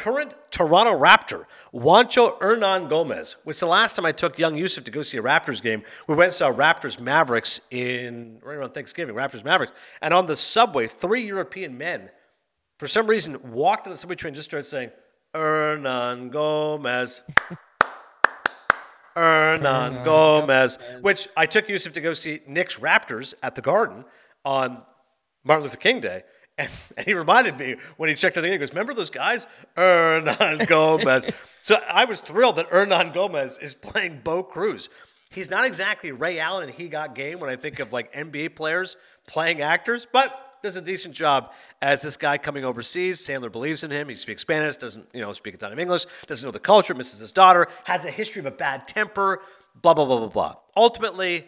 [0.00, 1.44] current Toronto Raptor,
[1.74, 5.60] Juancho Hernangomez, which the last time I took young Yusuf to go see a Raptors
[5.60, 9.74] game, we went and saw Raptors Mavericks in right around Thanksgiving, Raptors Mavericks.
[10.00, 12.10] And on the subway, three European men,
[12.78, 14.90] for some reason, walked on the subway train and just started saying,
[15.34, 17.20] Hernangomez.
[19.16, 24.06] Hernangomez, which I took Yusuf to go see Knicks Raptors at the Garden
[24.46, 24.82] on
[25.44, 26.22] Martin Luther King Day.
[26.58, 29.46] And, and he reminded me when he checked the thing, he goes, Remember those guys?
[29.76, 31.30] Hernan Gomez.
[31.62, 34.90] so I was thrilled that Hernangomez is playing Bo Cruz.
[35.30, 38.56] He's not exactly Ray Allen and He Got Game when I think of like NBA
[38.56, 38.96] players
[39.26, 43.24] playing actors, but does a decent job as this guy coming overseas.
[43.24, 44.08] Sandler believes in him.
[44.08, 46.94] He speaks Spanish, doesn't you know speak a ton of English, doesn't know the culture,
[46.94, 49.40] misses his daughter, has a history of a bad temper,
[49.80, 50.54] blah blah blah blah blah.
[50.76, 51.46] Ultimately,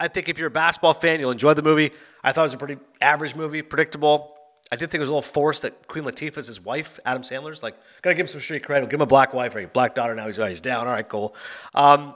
[0.00, 1.92] I think if you're a basketball fan, you'll enjoy the movie.
[2.22, 4.34] I thought it was a pretty average movie, predictable.
[4.70, 7.62] I did think it was a little forced that Queen Latifah's his wife, Adam Sandler's.
[7.62, 8.90] Like, gotta give him some street credit.
[8.90, 10.14] Give him a black wife or a black daughter.
[10.14, 10.86] Now he's, he's down.
[10.86, 11.34] All right, cool.
[11.74, 12.14] Um,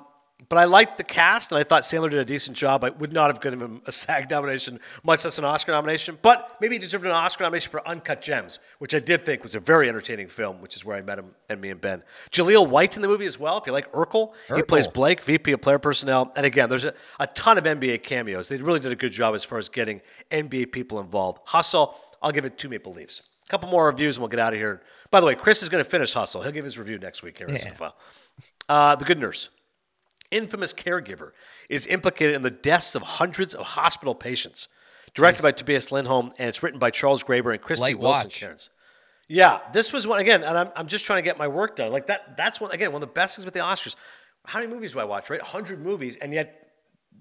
[0.53, 2.85] but I liked the cast, and I thought Sandler did a decent job.
[2.85, 6.19] I would not have given him a SAG nomination, much less an Oscar nomination.
[6.21, 9.55] But maybe he deserved an Oscar nomination for Uncut Gems, which I did think was
[9.55, 12.03] a very entertaining film, which is where I met him and me and Ben.
[12.33, 13.57] Jaleel White's in the movie as well.
[13.57, 16.31] If you like Urkel, he plays Blake, VP of Player Personnel.
[16.37, 18.51] And again, there's a, a ton of NBA cameos.
[18.51, 21.41] They really did a good job as far as getting NBA people involved.
[21.47, 23.23] Hustle, I'll give it two Maple Leafs.
[23.47, 24.83] A couple more reviews and we'll get out of here.
[25.11, 26.43] By the way, Chris is going to finish Hustle.
[26.43, 27.73] He'll give his review next week here in Yeah.
[27.73, 27.93] SFL.
[28.69, 29.49] Uh, the Good Nurse
[30.33, 31.31] infamous caregiver,
[31.69, 34.69] is implicated in the deaths of hundreds of hospital patients.
[35.15, 38.41] Directed by Tobias Lindholm, and it's written by Charles Graeber and Christy Light Wilson watch.
[38.41, 38.71] Cairns.
[39.29, 41.93] Yeah, this was one again, and I'm, I'm just trying to get my work done.
[41.93, 43.95] Like that, that's one again, one of the best things with the Oscars.
[44.47, 45.29] How many movies do I watch?
[45.29, 46.63] Right, hundred movies, and yet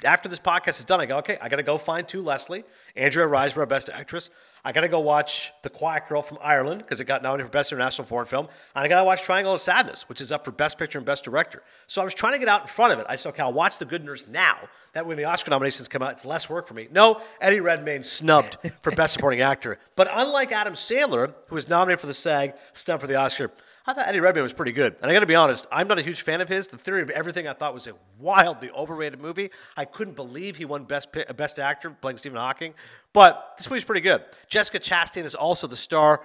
[0.03, 2.63] after this podcast is done, I go, okay, I got to go find To Leslie,
[2.95, 4.29] Andrea Riseborough, Best Actress.
[4.63, 7.51] I got to go watch The Quiet Girl from Ireland because it got nominated for
[7.51, 8.47] Best International Foreign Film.
[8.75, 11.05] And I got to watch Triangle of Sadness, which is up for Best Picture and
[11.05, 11.63] Best Director.
[11.87, 13.07] So I was trying to get out in front of it.
[13.09, 14.57] I said, okay, I'll watch The Good Nurse now.
[14.93, 16.87] That when the Oscar nominations come out, it's less work for me.
[16.91, 19.79] No, Eddie Redmayne snubbed for Best Supporting Actor.
[19.95, 23.51] But unlike Adam Sandler, who was nominated for the SAG, snubbed for the Oscar,
[23.91, 24.95] I thought Eddie Redmayne was pretty good.
[25.01, 26.65] And I got to be honest, I'm not a huge fan of his.
[26.65, 29.49] The Theory of Everything I thought was a wildly overrated movie.
[29.75, 32.73] I couldn't believe he won Best Best Actor playing Stephen Hawking.
[33.11, 34.23] But this movie's pretty good.
[34.47, 36.21] Jessica Chastain is also the star.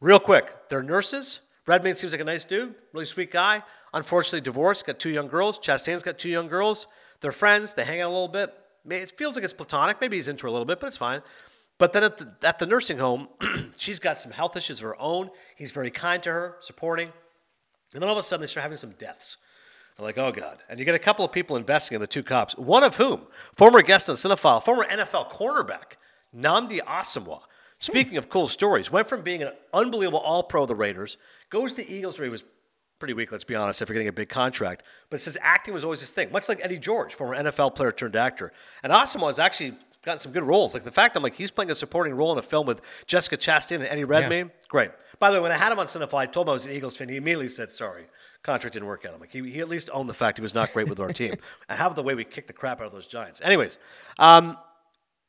[0.00, 1.40] Real quick, they're nurses.
[1.66, 3.64] Redmayne seems like a nice dude, really sweet guy.
[3.92, 5.58] Unfortunately, divorced, got two young girls.
[5.58, 6.86] Chastain's got two young girls.
[7.22, 7.74] They're friends.
[7.74, 8.54] They hang out a little bit.
[8.88, 10.00] It feels like it's platonic.
[10.00, 11.22] Maybe he's into her a little bit, but it's fine.
[11.80, 13.28] But then at the, at the nursing home,
[13.78, 15.30] she's got some health issues of her own.
[15.56, 17.08] He's very kind to her, supporting.
[17.94, 19.38] And then all of a sudden, they start having some deaths.
[19.98, 20.58] I'm like, oh God.
[20.68, 23.22] And you get a couple of people investing in the two cops, one of whom,
[23.56, 25.96] former guest on Cinephile, former NFL cornerback,
[26.36, 27.40] Nnamdi Asomugha.
[27.78, 31.16] Speaking of cool stories, went from being an unbelievable all pro of the Raiders,
[31.48, 32.44] goes to the Eagles where he was
[32.98, 34.82] pretty weak, let's be honest, after getting a big contract.
[35.08, 38.16] But says acting was always his thing, much like Eddie George, former NFL player turned
[38.16, 38.52] actor.
[38.82, 40.74] And Asomugha has actually gotten some good roles.
[40.74, 43.36] Like the fact I'm like, he's playing a supporting role in a film with Jessica
[43.36, 44.52] Chastain and Eddie Redmayne, yeah.
[44.68, 44.90] great.
[45.18, 46.72] By the way, when I had him on Cinephile, I told him I was an
[46.72, 47.08] Eagles fan.
[47.08, 48.06] He immediately said, sorry,
[48.42, 49.14] contract didn't work out.
[49.14, 51.08] I'm like, he, he at least owned the fact he was not great with our
[51.08, 51.34] team.
[51.68, 53.40] and how about the way we kicked the crap out of those Giants?
[53.42, 53.78] Anyways,
[54.18, 54.56] um,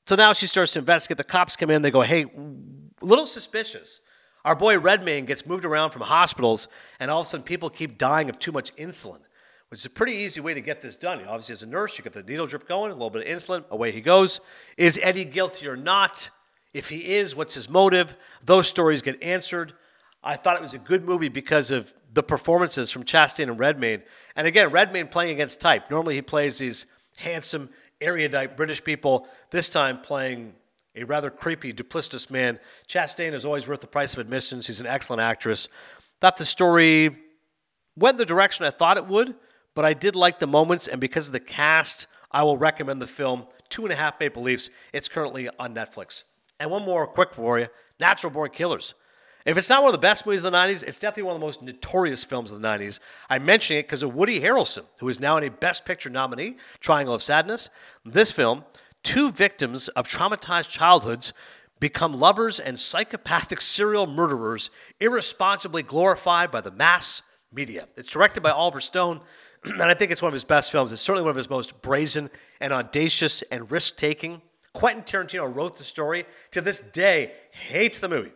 [0.07, 1.17] so now she starts to investigate.
[1.17, 1.81] The cops come in.
[1.81, 4.01] They go, hey, a little suspicious.
[4.43, 6.67] Our boy Redmayne gets moved around from hospitals,
[6.99, 9.19] and all of a sudden people keep dying of too much insulin,
[9.71, 11.23] which is a pretty easy way to get this done.
[11.25, 13.63] Obviously, as a nurse, you get the needle drip going, a little bit of insulin,
[13.69, 14.41] away he goes.
[14.75, 16.29] Is Eddie guilty or not?
[16.73, 18.13] If he is, what's his motive?
[18.43, 19.71] Those stories get answered.
[20.21, 24.03] I thought it was a good movie because of the performances from Chastain and Redmayne.
[24.35, 25.89] And again, Redmayne playing against type.
[25.89, 27.69] Normally he plays these handsome,
[28.01, 30.53] erudite British people, this time playing
[30.95, 32.59] a rather creepy, duplicitous man.
[32.89, 34.59] Chastain is always worth the price of admission.
[34.59, 35.69] She's an excellent actress.
[36.19, 37.15] Thought the story
[37.95, 39.33] went the direction I thought it would,
[39.73, 43.07] but I did like the moments, and because of the cast, I will recommend the
[43.07, 43.45] film.
[43.69, 44.69] Two and a Half Maple Leafs.
[44.93, 46.23] It's currently on Netflix.
[46.59, 47.67] And one more quick for you
[47.99, 48.93] Natural Born Killers.
[49.45, 51.41] If it's not one of the best movies of the 90s, it's definitely one of
[51.41, 52.99] the most notorious films of the 90s.
[53.27, 56.57] I'm mentioning it because of Woody Harrelson, who is now in a Best Picture nominee,
[56.79, 57.69] Triangle of Sadness.
[58.05, 58.65] This film,
[59.01, 61.33] two victims of traumatized childhoods
[61.79, 64.69] become lovers and psychopathic serial murderers,
[64.99, 67.87] irresponsibly glorified by the mass media.
[67.97, 69.21] It's directed by Oliver Stone,
[69.63, 70.91] and I think it's one of his best films.
[70.91, 74.41] It's certainly one of his most brazen and audacious and risk taking.
[74.73, 76.25] Quentin Tarantino wrote the story.
[76.51, 78.31] To this day, hates the movie.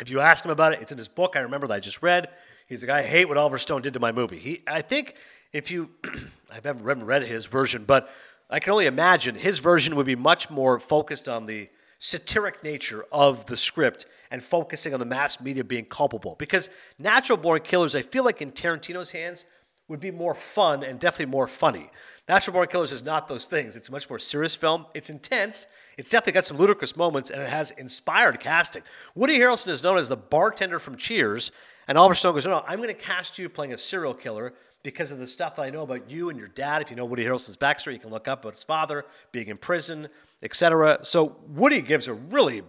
[0.00, 1.32] If you ask him about it, it's in his book.
[1.36, 2.28] I remember that I just read.
[2.66, 4.38] He's like, I hate what Oliver Stone did to my movie.
[4.38, 5.14] He, I think,
[5.52, 5.90] if you,
[6.52, 8.10] I've never read his version, but
[8.50, 11.68] I can only imagine his version would be much more focused on the
[11.98, 16.36] satiric nature of the script and focusing on the mass media being culpable.
[16.38, 16.68] Because
[16.98, 19.44] Natural Born Killers, I feel like in Tarantino's hands,
[19.88, 21.90] would be more fun and definitely more funny.
[22.28, 23.76] Natural Born Killers is not those things.
[23.76, 24.86] It's a much more serious film.
[24.94, 25.66] It's intense.
[25.96, 28.82] It's definitely got some ludicrous moments, and it has inspired casting.
[29.14, 31.52] Woody Harrelson is known as the bartender from Cheers,
[31.88, 34.54] and Oliver Stone goes, "No, no I'm going to cast you playing a serial killer."
[34.82, 37.06] Because of the stuff that I know about you and your dad, if you know
[37.06, 40.08] Woody Harrelson's backstory, you can look up about his father being in prison,
[40.44, 41.00] etc.
[41.02, 42.62] So Woody gives a really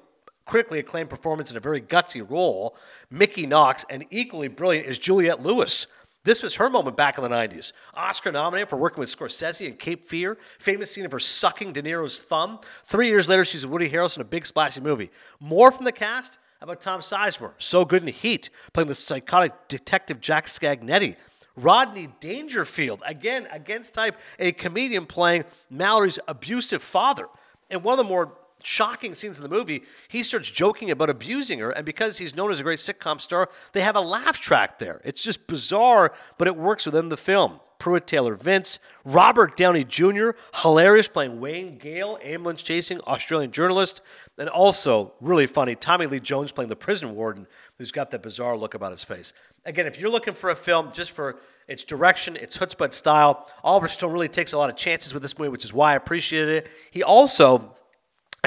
[0.46, 2.76] critically acclaimed performance in a very gutsy role.
[3.12, 5.86] Mickey Knox, and equally brilliant is Juliette Lewis.
[6.28, 7.72] This was her moment back in the 90s.
[7.94, 10.38] Oscar nominated for working with Scorsese in Cape Fear.
[10.60, 12.60] Famous scene of her sucking De Niro's thumb.
[12.84, 15.10] Three years later, she's Woody Harrelson in a big splashy movie.
[15.40, 16.38] More from the cast?
[16.60, 17.54] About Tom Sizemore?
[17.60, 21.16] So good in Heat, playing the psychotic detective Jack Scagnetti.
[21.56, 27.30] Rodney Dangerfield, again against type, a comedian playing Mallory's abusive father.
[27.70, 31.60] And one of the more shocking scenes in the movie, he starts joking about abusing
[31.60, 34.80] her, and because he's known as a great sitcom star, they have a laugh track
[34.80, 35.02] there.
[35.04, 37.60] It's just bizarre, but it works within the film.
[37.80, 44.02] Pruitt Taylor Vince, Robert Downey Jr., hilarious playing Wayne Gale, ambulance chasing Australian journalist,
[44.38, 47.48] and also really funny Tommy Lee Jones playing the prison warden,
[47.78, 49.34] who's got that bizarre look about his face.
[49.66, 53.90] Again, if you're looking for a film just for its direction, its chutzpah style, Oliver
[53.90, 56.50] Stone really takes a lot of chances with this movie, which is why I appreciated
[56.50, 56.70] it.
[56.92, 57.76] He also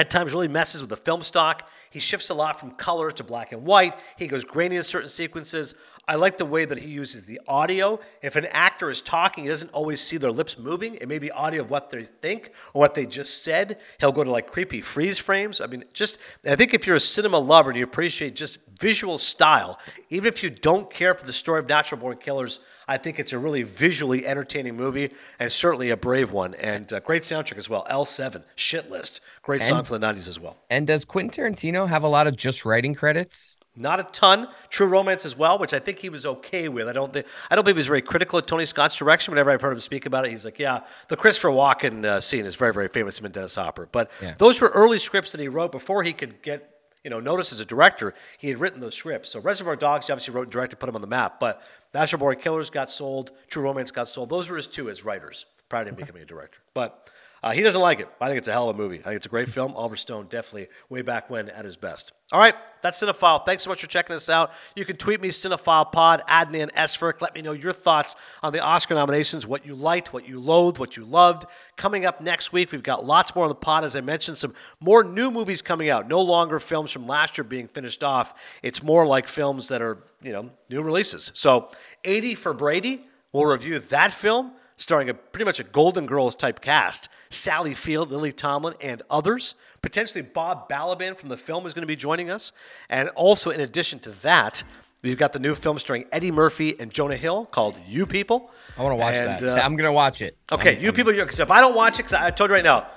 [0.01, 1.69] at times really messes with the film stock.
[1.91, 3.93] He shifts a lot from color to black and white.
[4.17, 5.75] He goes grainy in certain sequences.
[6.07, 7.99] I like the way that he uses the audio.
[8.23, 10.95] If an actor is talking, he doesn't always see their lips moving.
[10.95, 13.77] It may be audio of what they think or what they just said.
[13.99, 15.61] He'll go to like creepy freeze frames.
[15.61, 19.19] I mean, just, I think if you're a cinema lover and you appreciate just visual
[19.19, 19.77] style,
[20.09, 23.33] even if you don't care for the story of Natural Born Killers, I think it's
[23.33, 26.53] a really visually entertaining movie and certainly a brave one.
[26.55, 27.85] And uh, great soundtrack as well.
[27.89, 29.21] L7, Shit List.
[29.41, 30.57] Great song from the 90s as well.
[30.69, 33.57] And does Quentin Tarantino have a lot of just writing credits?
[33.73, 34.49] Not a ton.
[34.69, 36.89] True Romance as well, which I think he was okay with.
[36.89, 39.31] I don't think I don't believe he was very critical of Tony Scott's direction.
[39.31, 42.45] Whenever I've heard him speak about it, he's like, "Yeah, the Christopher Walken uh, scene
[42.45, 44.33] is very, very famous in Dennis Hopper." But Yeah.
[44.37, 46.70] those were early scripts that he wrote before he could get
[47.03, 48.13] you know notice as a director.
[48.37, 49.31] He had written those scripts.
[49.31, 51.39] So Reservoir Dogs, he obviously wrote and directed, put him on the map.
[51.39, 51.61] But
[51.93, 53.31] Natural Born Killers got sold.
[53.49, 54.29] True Romance got sold.
[54.29, 56.59] Those were his two as writers prior to him becoming a director.
[56.73, 57.09] But
[57.43, 58.07] uh, he doesn't like it.
[58.21, 58.99] I think it's a hell of a movie.
[58.99, 59.73] I think it's a great film.
[59.75, 62.13] Oliver Stone definitely way back when at his best.
[62.31, 63.43] All right, that's Cinephile.
[63.43, 64.51] Thanks so much for checking us out.
[64.75, 67.19] You can tweet me CinephilePod, Adnan Esfirk.
[67.19, 70.77] Let me know your thoughts on the Oscar nominations, what you liked, what you loathed,
[70.77, 71.45] what you loved.
[71.77, 73.85] Coming up next week, we've got lots more on the pod.
[73.85, 76.07] As I mentioned, some more new movies coming out.
[76.07, 78.35] No longer films from last year being finished off.
[78.61, 81.31] It's more like films that are, you know, new releases.
[81.33, 81.69] So,
[82.05, 83.07] 80 for Brady.
[83.33, 84.51] We'll review that film
[84.81, 87.07] starring a pretty much a Golden Girls type cast.
[87.29, 89.55] Sally Field, Lily Tomlin, and others.
[89.81, 92.51] Potentially Bob Balaban from the film is going to be joining us.
[92.89, 94.63] And also, in addition to that,
[95.01, 98.51] we've got the new film starring Eddie Murphy and Jonah Hill called You People.
[98.77, 99.59] I want to watch And, that.
[99.59, 100.35] uh, I'm gonna watch it.
[100.51, 102.63] Okay, I'm- You People, because if I don't watch it, because I told you right
[102.63, 102.87] now,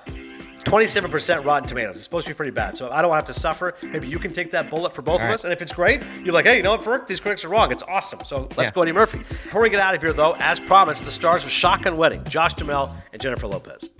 [0.64, 1.96] 27% Rotten Tomatoes.
[1.96, 2.76] It's supposed to be pretty bad.
[2.76, 3.74] So I don't have to suffer.
[3.82, 5.34] Maybe you can take that bullet for both of right.
[5.34, 5.44] us.
[5.44, 7.06] And if it's great, you're like, hey, you know what, Ferg?
[7.06, 7.70] These critics are wrong.
[7.70, 8.20] It's awesome.
[8.24, 8.70] So let's Yeah.
[8.72, 9.18] go Eddie Murphy.
[9.18, 12.54] Before we get out of here, though, as promised, the stars of Shotgun Wedding, Josh
[12.54, 13.90] Duhamel and Jennifer Lopez.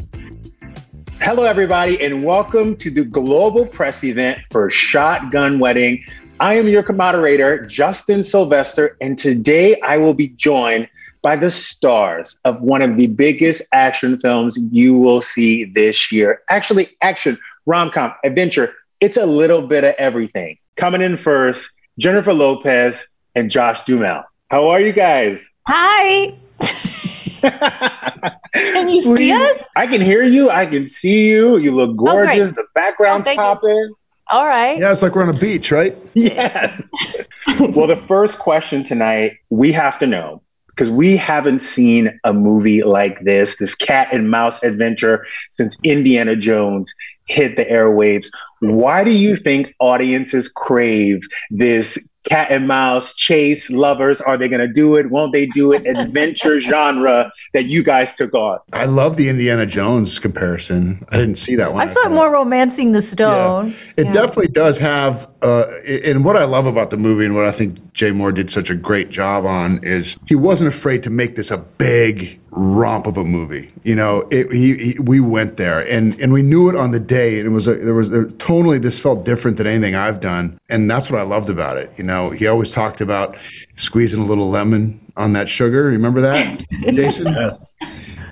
[1.20, 6.02] Hello, everybody, and welcome to the global press event for Shotgun Wedding.
[6.40, 10.88] I am your moderator, Justin Sylvester, and today I will be joined
[11.24, 16.42] by the stars of one of the biggest action films you will see this year.
[16.50, 20.58] Actually, action, rom com, adventure, it's a little bit of everything.
[20.76, 24.22] Coming in first, Jennifer Lopez and Josh Duhamel.
[24.50, 25.48] How are you guys?
[25.66, 26.36] Hi.
[28.52, 29.62] Can you see Please- us?
[29.76, 30.50] I can hear you.
[30.50, 31.56] I can see you.
[31.56, 32.26] You look oh, great.
[32.26, 32.52] gorgeous.
[32.52, 33.42] the background's Oh, thank you.
[33.42, 33.94] popping.
[34.30, 34.78] All right.
[34.78, 35.96] Yeah, it's like we're on a beach, right?
[36.14, 36.90] Yes.
[37.58, 40.42] well, the first question tonight, we have to know
[40.74, 46.34] because we haven't seen a movie like this, this cat and mouse adventure since Indiana
[46.34, 46.92] Jones
[47.26, 48.26] hit the airwaves.
[48.60, 54.20] Why do you think audiences crave this cat and mouse chase lovers?
[54.20, 55.10] Are they going to do it?
[55.10, 55.86] Won't they do it?
[55.96, 58.58] Adventure genre that you guys took on.
[58.72, 61.04] I love the Indiana Jones comparison.
[61.10, 61.82] I didn't see that one.
[61.82, 63.74] I saw it more romancing the stone.
[63.96, 64.12] It Yeah.
[64.12, 65.64] definitely does have, uh,
[66.04, 68.70] and what I love about the movie and what I think Jay Moore did such
[68.70, 73.16] a great job on is he wasn't afraid to make this a big romp of
[73.16, 73.72] a movie.
[73.82, 77.00] You know, it, he, he, we went there and, and we knew it on the
[77.00, 80.20] day and it was, a, there was, there, tonally this felt different than anything I've
[80.20, 80.58] done.
[80.68, 81.90] And that's what I loved about it.
[81.98, 83.36] You know, he always talked about
[83.74, 85.84] squeezing a little lemon on that sugar.
[85.86, 87.26] Remember that, Jason?
[87.26, 87.74] Yes.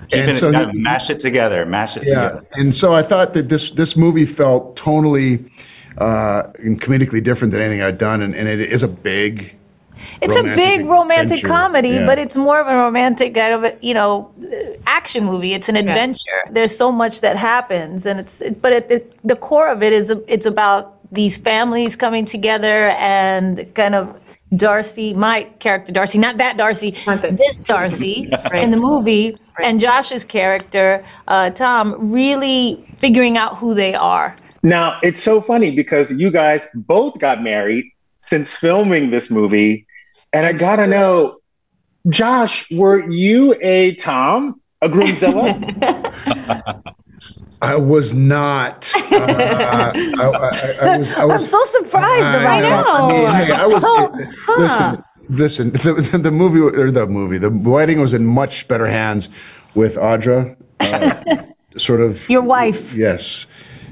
[0.09, 2.45] Keeping it, so gotta he- mash it together, mash it Yeah, together.
[2.53, 5.43] and so I thought that this this movie felt totally,
[5.97, 9.55] uh, and comedically different than anything I'd done, and, and it is a big.
[10.21, 11.47] It's a big romantic adventure.
[11.47, 12.05] comedy, Yeah.
[12.05, 15.53] but it's more of a romantic kind of a, you know uh, action movie.
[15.53, 16.41] It's an adventure.
[16.51, 19.93] There's so much that happens, and it's it, but it, it, the core of it
[19.93, 24.19] is it's about these families coming together and kind of
[24.55, 26.91] Darcy, my character Darcy, not that Darcy,
[27.31, 33.95] this Darcy in the movie, and Josh's character uh, Tom, really figuring out who they
[33.95, 34.35] are.
[34.61, 37.85] Now, it's so funny because you guys both got married
[38.29, 39.85] since filming this movie.
[40.31, 41.37] And I gotta know,
[42.09, 45.53] Josh, were you a Tom, a groomzilla?
[47.61, 48.91] I was not.
[48.95, 51.13] Uh, I, I, I, I was.
[51.13, 52.23] I I'm so surprised.
[52.23, 52.69] I I know.
[52.69, 52.95] know.
[52.97, 53.81] I mean, hey, I was.
[53.81, 54.11] So,
[54.45, 54.97] huh.
[55.29, 56.11] Listen, listen.
[56.11, 59.29] The, the movie or the movie, the lighting was in much better hands
[59.75, 61.43] with Audra, uh,
[61.77, 62.93] sort of Your wife.
[62.93, 63.47] Yes,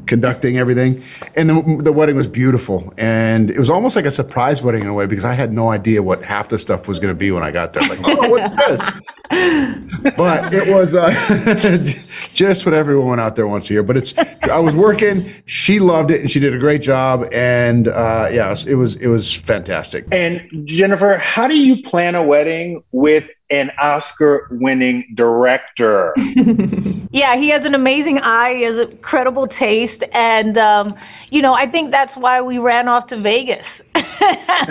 [0.06, 1.04] conducting everything,
[1.36, 4.88] and the, the wedding was beautiful, and it was almost like a surprise wedding in
[4.88, 7.32] a way because I had no idea what half the stuff was going to be
[7.32, 7.88] when I got there.
[7.88, 8.82] Like, oh, what's this?
[10.18, 11.14] but it was uh,
[12.34, 13.84] just what everyone out there wants to hear.
[13.84, 15.32] But it's I was working.
[15.45, 17.28] She loved it, and she did a great job.
[17.32, 20.06] And uh, yeah, it was it was fantastic.
[20.12, 26.16] and Jennifer, how do you plan a wedding with an Oscar winning director.
[27.14, 28.56] Yeah, he has an amazing eye.
[28.56, 30.95] He has a credible taste, and um,
[31.30, 33.84] you know, I think that's why we ran off to Vegas.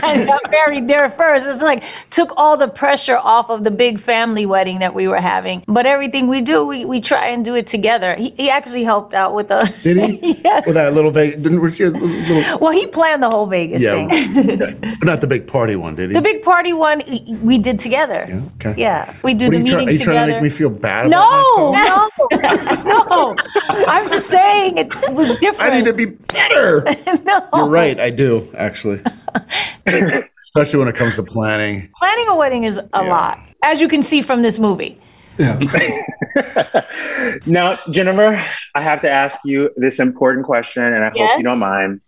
[0.03, 1.47] and got married there first.
[1.47, 5.21] It's like took all the pressure off of the big family wedding that we were
[5.21, 5.65] having.
[5.67, 8.15] But everything we do, we, we try and do it together.
[8.15, 9.61] He, he actually helped out with the.
[9.83, 10.41] Did he?
[10.43, 10.65] yes.
[10.67, 13.83] With that little Vegas, didn't was she a little, well, he planned the whole Vegas
[13.83, 14.79] yeah, thing.
[14.81, 16.15] but not the big party one, did he?
[16.15, 17.03] The big party one
[17.43, 18.27] we did together.
[18.29, 18.70] Yeah, okay.
[18.77, 20.13] Yeah, we do What the are you, try- meetings are you together.
[20.13, 22.13] trying to make me feel bad about no, myself?
[22.85, 23.85] no, no.
[23.87, 25.73] I'm just saying it was different.
[25.73, 26.83] I need to be better.
[27.25, 27.49] no.
[27.55, 29.03] You're right, I do actually.
[29.87, 31.91] Especially when it comes to planning.
[31.97, 35.01] Planning a wedding is a lot, as you can see from this movie.
[35.39, 35.59] Yeah.
[37.47, 38.45] now, Jennifer,
[38.75, 42.01] I have to ask you this important question, and I hope you don't mind.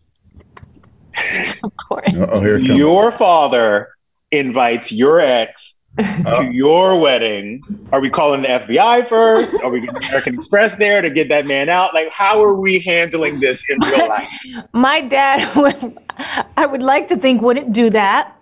[1.63, 2.09] Of course.
[2.15, 2.79] Oh, here it comes.
[2.79, 3.89] Your father
[4.33, 7.63] invites your ex to your wedding.
[7.93, 9.55] Are we calling the FBI first?
[9.63, 11.93] Are we getting American Express there to get that man out?
[11.93, 14.29] Like, how are we handling this in real life?
[14.73, 15.99] My dad, would,
[16.57, 18.37] I would like to think, wouldn't do that.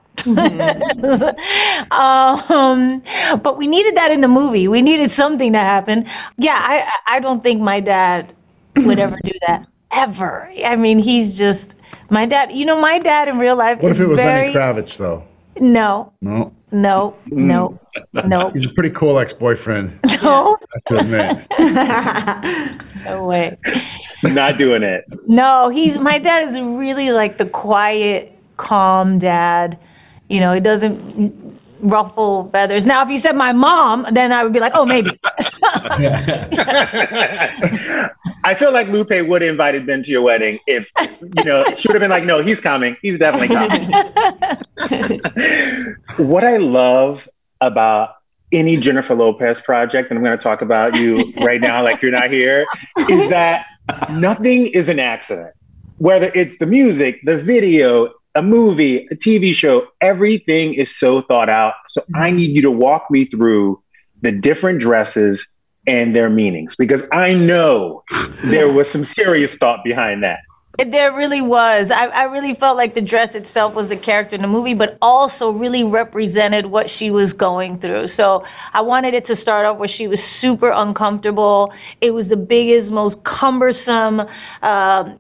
[1.91, 3.03] um,
[3.43, 4.69] but we needed that in the movie.
[4.69, 6.07] We needed something to happen.
[6.37, 8.33] Yeah, I, I don't think my dad
[8.77, 9.67] would ever do that.
[9.93, 10.53] Ever.
[10.65, 11.75] I mean, he's just
[12.11, 12.53] my dad.
[12.53, 15.25] You know, my dad in real life What if it was very Lenny Kravitz though?
[15.59, 16.53] no, No.
[16.73, 17.33] No, mm.
[17.33, 17.81] no,
[18.27, 22.85] no, He's a pretty cool ex-boyfriend, no, I have to admit.
[23.05, 23.57] no way.
[24.25, 25.05] Not doing it.
[25.27, 29.79] No, he's my dad is really like the quiet, calm dad.
[30.29, 31.50] You know, he doesn't
[31.83, 32.87] ruffle feathers.
[32.87, 35.11] Now, if you said my mom, then I would be like, oh, maybe.
[38.43, 40.91] I feel like Lupe would have invited Ben to your wedding if,
[41.37, 42.97] you know, she would have been like, no, he's coming.
[43.03, 43.91] He's definitely coming.
[46.29, 47.29] what I love
[47.61, 48.17] about
[48.53, 52.11] any Jennifer Lopez project, and I'm going to talk about you right now, like you're
[52.11, 52.67] not here,
[52.99, 53.67] is that
[54.13, 55.55] nothing is an accident.
[55.99, 61.49] Whether it's the music, the video, a movie, a TV show, everything is so thought
[61.49, 61.75] out.
[61.89, 62.37] So I mm-hmm.
[62.37, 63.83] need you to walk me through
[64.23, 65.47] the different dresses
[65.87, 68.05] and their meanings because I know
[68.45, 70.41] there was some serious thought behind that.
[70.81, 71.91] It- there really was.
[71.91, 74.97] I, I really felt like the dress itself was a character in the movie, but
[75.03, 78.09] also really represented what she was going through.
[78.09, 81.73] So I wanted it to start off where she was super uncomfortable.
[82.01, 84.21] It was the biggest, most cumbersome,
[84.63, 85.19] um,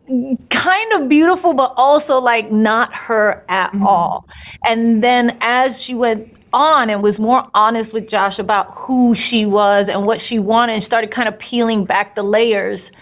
[0.49, 4.27] kind of beautiful, but also like not her at all.
[4.67, 9.47] And then as she went on and was more honest with Josh about who she
[9.47, 12.93] was and what she wanted and started kind of peeling back the layers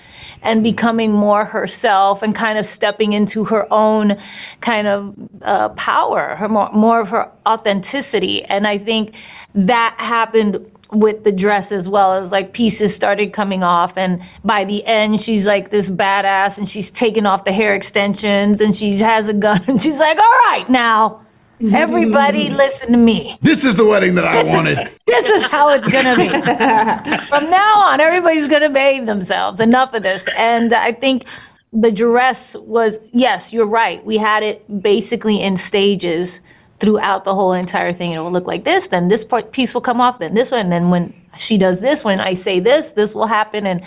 [0.43, 4.17] and becoming more herself and kind of stepping into her own
[4.61, 8.45] kind of uh, power, her more, more of her authenticity.
[8.45, 9.15] And I think
[9.55, 12.15] that happened with the dress as well.
[12.15, 16.69] as like pieces started coming off, and by the end, she's like this badass, and
[16.69, 20.25] she's taking off the hair extensions, and she has a gun, and she's like, "All
[20.25, 21.27] right, now,
[21.73, 23.39] everybody, listen to me.
[23.43, 24.91] This is the wedding that I wanted.
[25.07, 26.29] This is how it's gonna be.
[27.27, 29.61] From now on, everybody's gonna behave themselves.
[29.61, 31.25] Enough of this." And I think
[31.73, 34.05] the dress was yes, you're right.
[34.05, 36.41] We had it basically in stages
[36.81, 38.13] throughout the whole entire thing.
[38.13, 40.61] It will look like this, then this part piece will come off, then this one,
[40.61, 43.83] and then when she does this, when I say this, this will happen, and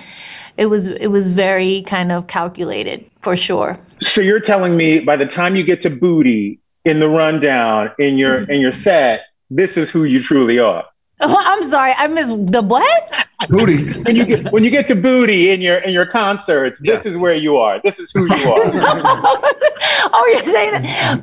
[0.57, 3.79] it was it was very kind of calculated for sure.
[3.99, 8.17] So you're telling me by the time you get to booty in the rundown in
[8.17, 8.51] your mm-hmm.
[8.51, 10.85] in your set, this is who you truly are.
[11.21, 13.11] I'm sorry, I missed the what?
[13.49, 13.91] Booty.
[14.03, 17.17] When you get when you get to booty in your in your concerts, this is
[17.17, 17.79] where you are.
[17.83, 18.59] This is who you are.
[20.13, 21.21] oh, you're saying that?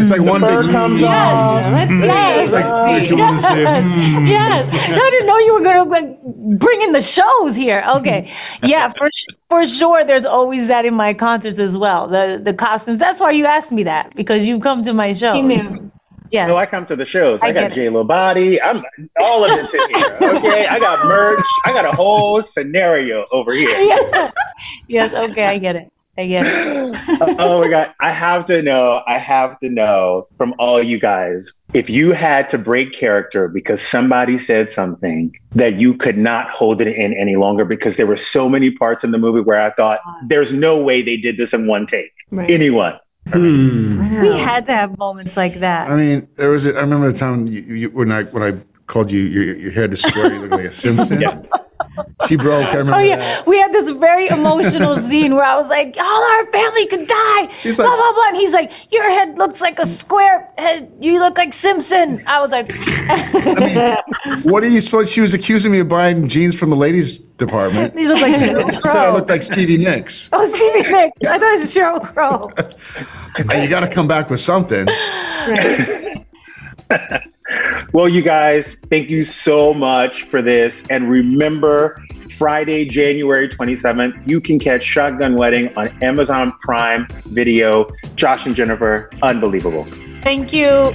[0.00, 0.70] It's like one fur big.
[0.70, 1.36] comes Yes.
[1.36, 1.90] off.
[1.90, 2.44] Yes.
[2.44, 4.26] It's like makes you want to say, hmm.
[4.26, 4.88] yes.
[4.88, 7.84] No, I didn't know you were going to bring in the shows here.
[7.96, 8.32] Okay.
[8.62, 10.04] Yeah, for sh- for sure.
[10.04, 12.06] There's always that in my concerts as well.
[12.06, 13.00] The the costumes.
[13.00, 15.90] That's why you asked me that because you've come to my shows.
[16.30, 16.48] Yes.
[16.48, 17.42] No, I come to the shows.
[17.42, 17.72] I, I got.
[17.72, 18.60] J Lo body.
[18.60, 18.82] I'm
[19.22, 20.18] all of this in here.
[20.38, 21.44] Okay, I got merch.
[21.64, 23.68] I got a whole scenario over here.
[23.78, 24.30] Yeah.
[24.86, 25.14] yes.
[25.14, 25.44] Okay.
[25.44, 25.92] I get it.
[26.18, 27.36] I get it.
[27.38, 29.02] oh my god, I have to know.
[29.06, 33.80] I have to know from all you guys if you had to break character because
[33.80, 38.16] somebody said something that you could not hold it in any longer because there were
[38.16, 41.52] so many parts in the movie where I thought there's no way they did this
[41.54, 42.12] in one take.
[42.30, 42.50] Right.
[42.50, 42.94] Anyone?
[43.32, 44.22] Hmm.
[44.22, 45.90] We had to have moments like that.
[45.90, 46.66] I mean, there was.
[46.66, 48.58] A, I remember the time you, you, when I when I
[48.88, 51.22] called you your, your hair to square, you look like a Simpson.
[52.28, 52.66] She broke.
[52.66, 53.46] I remember Oh yeah, that.
[53.46, 57.48] we had this very emotional scene where I was like, "All our family could die."
[57.60, 60.92] She's blah like- blah blah, and he's like, "Your head looks like a square head.
[61.00, 62.72] You look like Simpson." I was like,
[64.44, 65.10] What are you supposed?
[65.12, 67.94] She was accusing me of buying jeans from the ladies department.
[67.94, 70.28] "You look like Sheryl Said I looked like Stevie Nicks.
[70.32, 71.16] oh, Stevie Nicks.
[71.26, 72.50] I thought it was Sheryl Crow.
[73.50, 74.88] Hey, you got to come back with something.
[77.92, 80.84] Well, you guys, thank you so much for this.
[80.90, 82.02] And remember,
[82.36, 87.90] Friday, January 27th, you can catch Shotgun Wedding on Amazon Prime Video.
[88.14, 89.84] Josh and Jennifer, unbelievable.
[90.22, 90.94] Thank you.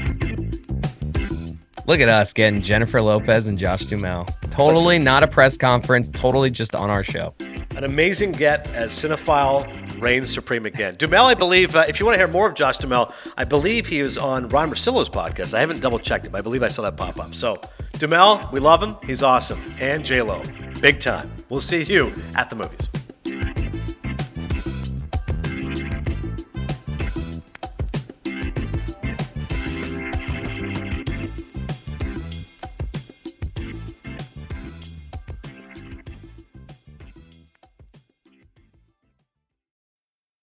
[1.86, 4.28] Look at us getting Jennifer Lopez and Josh Duhamel.
[4.52, 7.34] Totally not a press conference, totally just on our show.
[7.72, 9.68] An amazing get as cinephile
[10.04, 10.95] reigns supreme again.
[10.95, 13.88] Duhamel, I believe, uh, if you want to hear more of Josh Duhamel, I believe
[13.88, 15.54] he was on Ron Marsillo's podcast.
[15.54, 17.34] I haven't double checked it, but I believe I saw that pop up.
[17.34, 17.60] So,
[17.93, 18.97] Duhamel, we love him.
[19.04, 19.60] He's awesome.
[19.80, 20.43] And J-Lo,
[20.82, 21.32] big time.
[21.49, 22.89] We'll see you at the movies.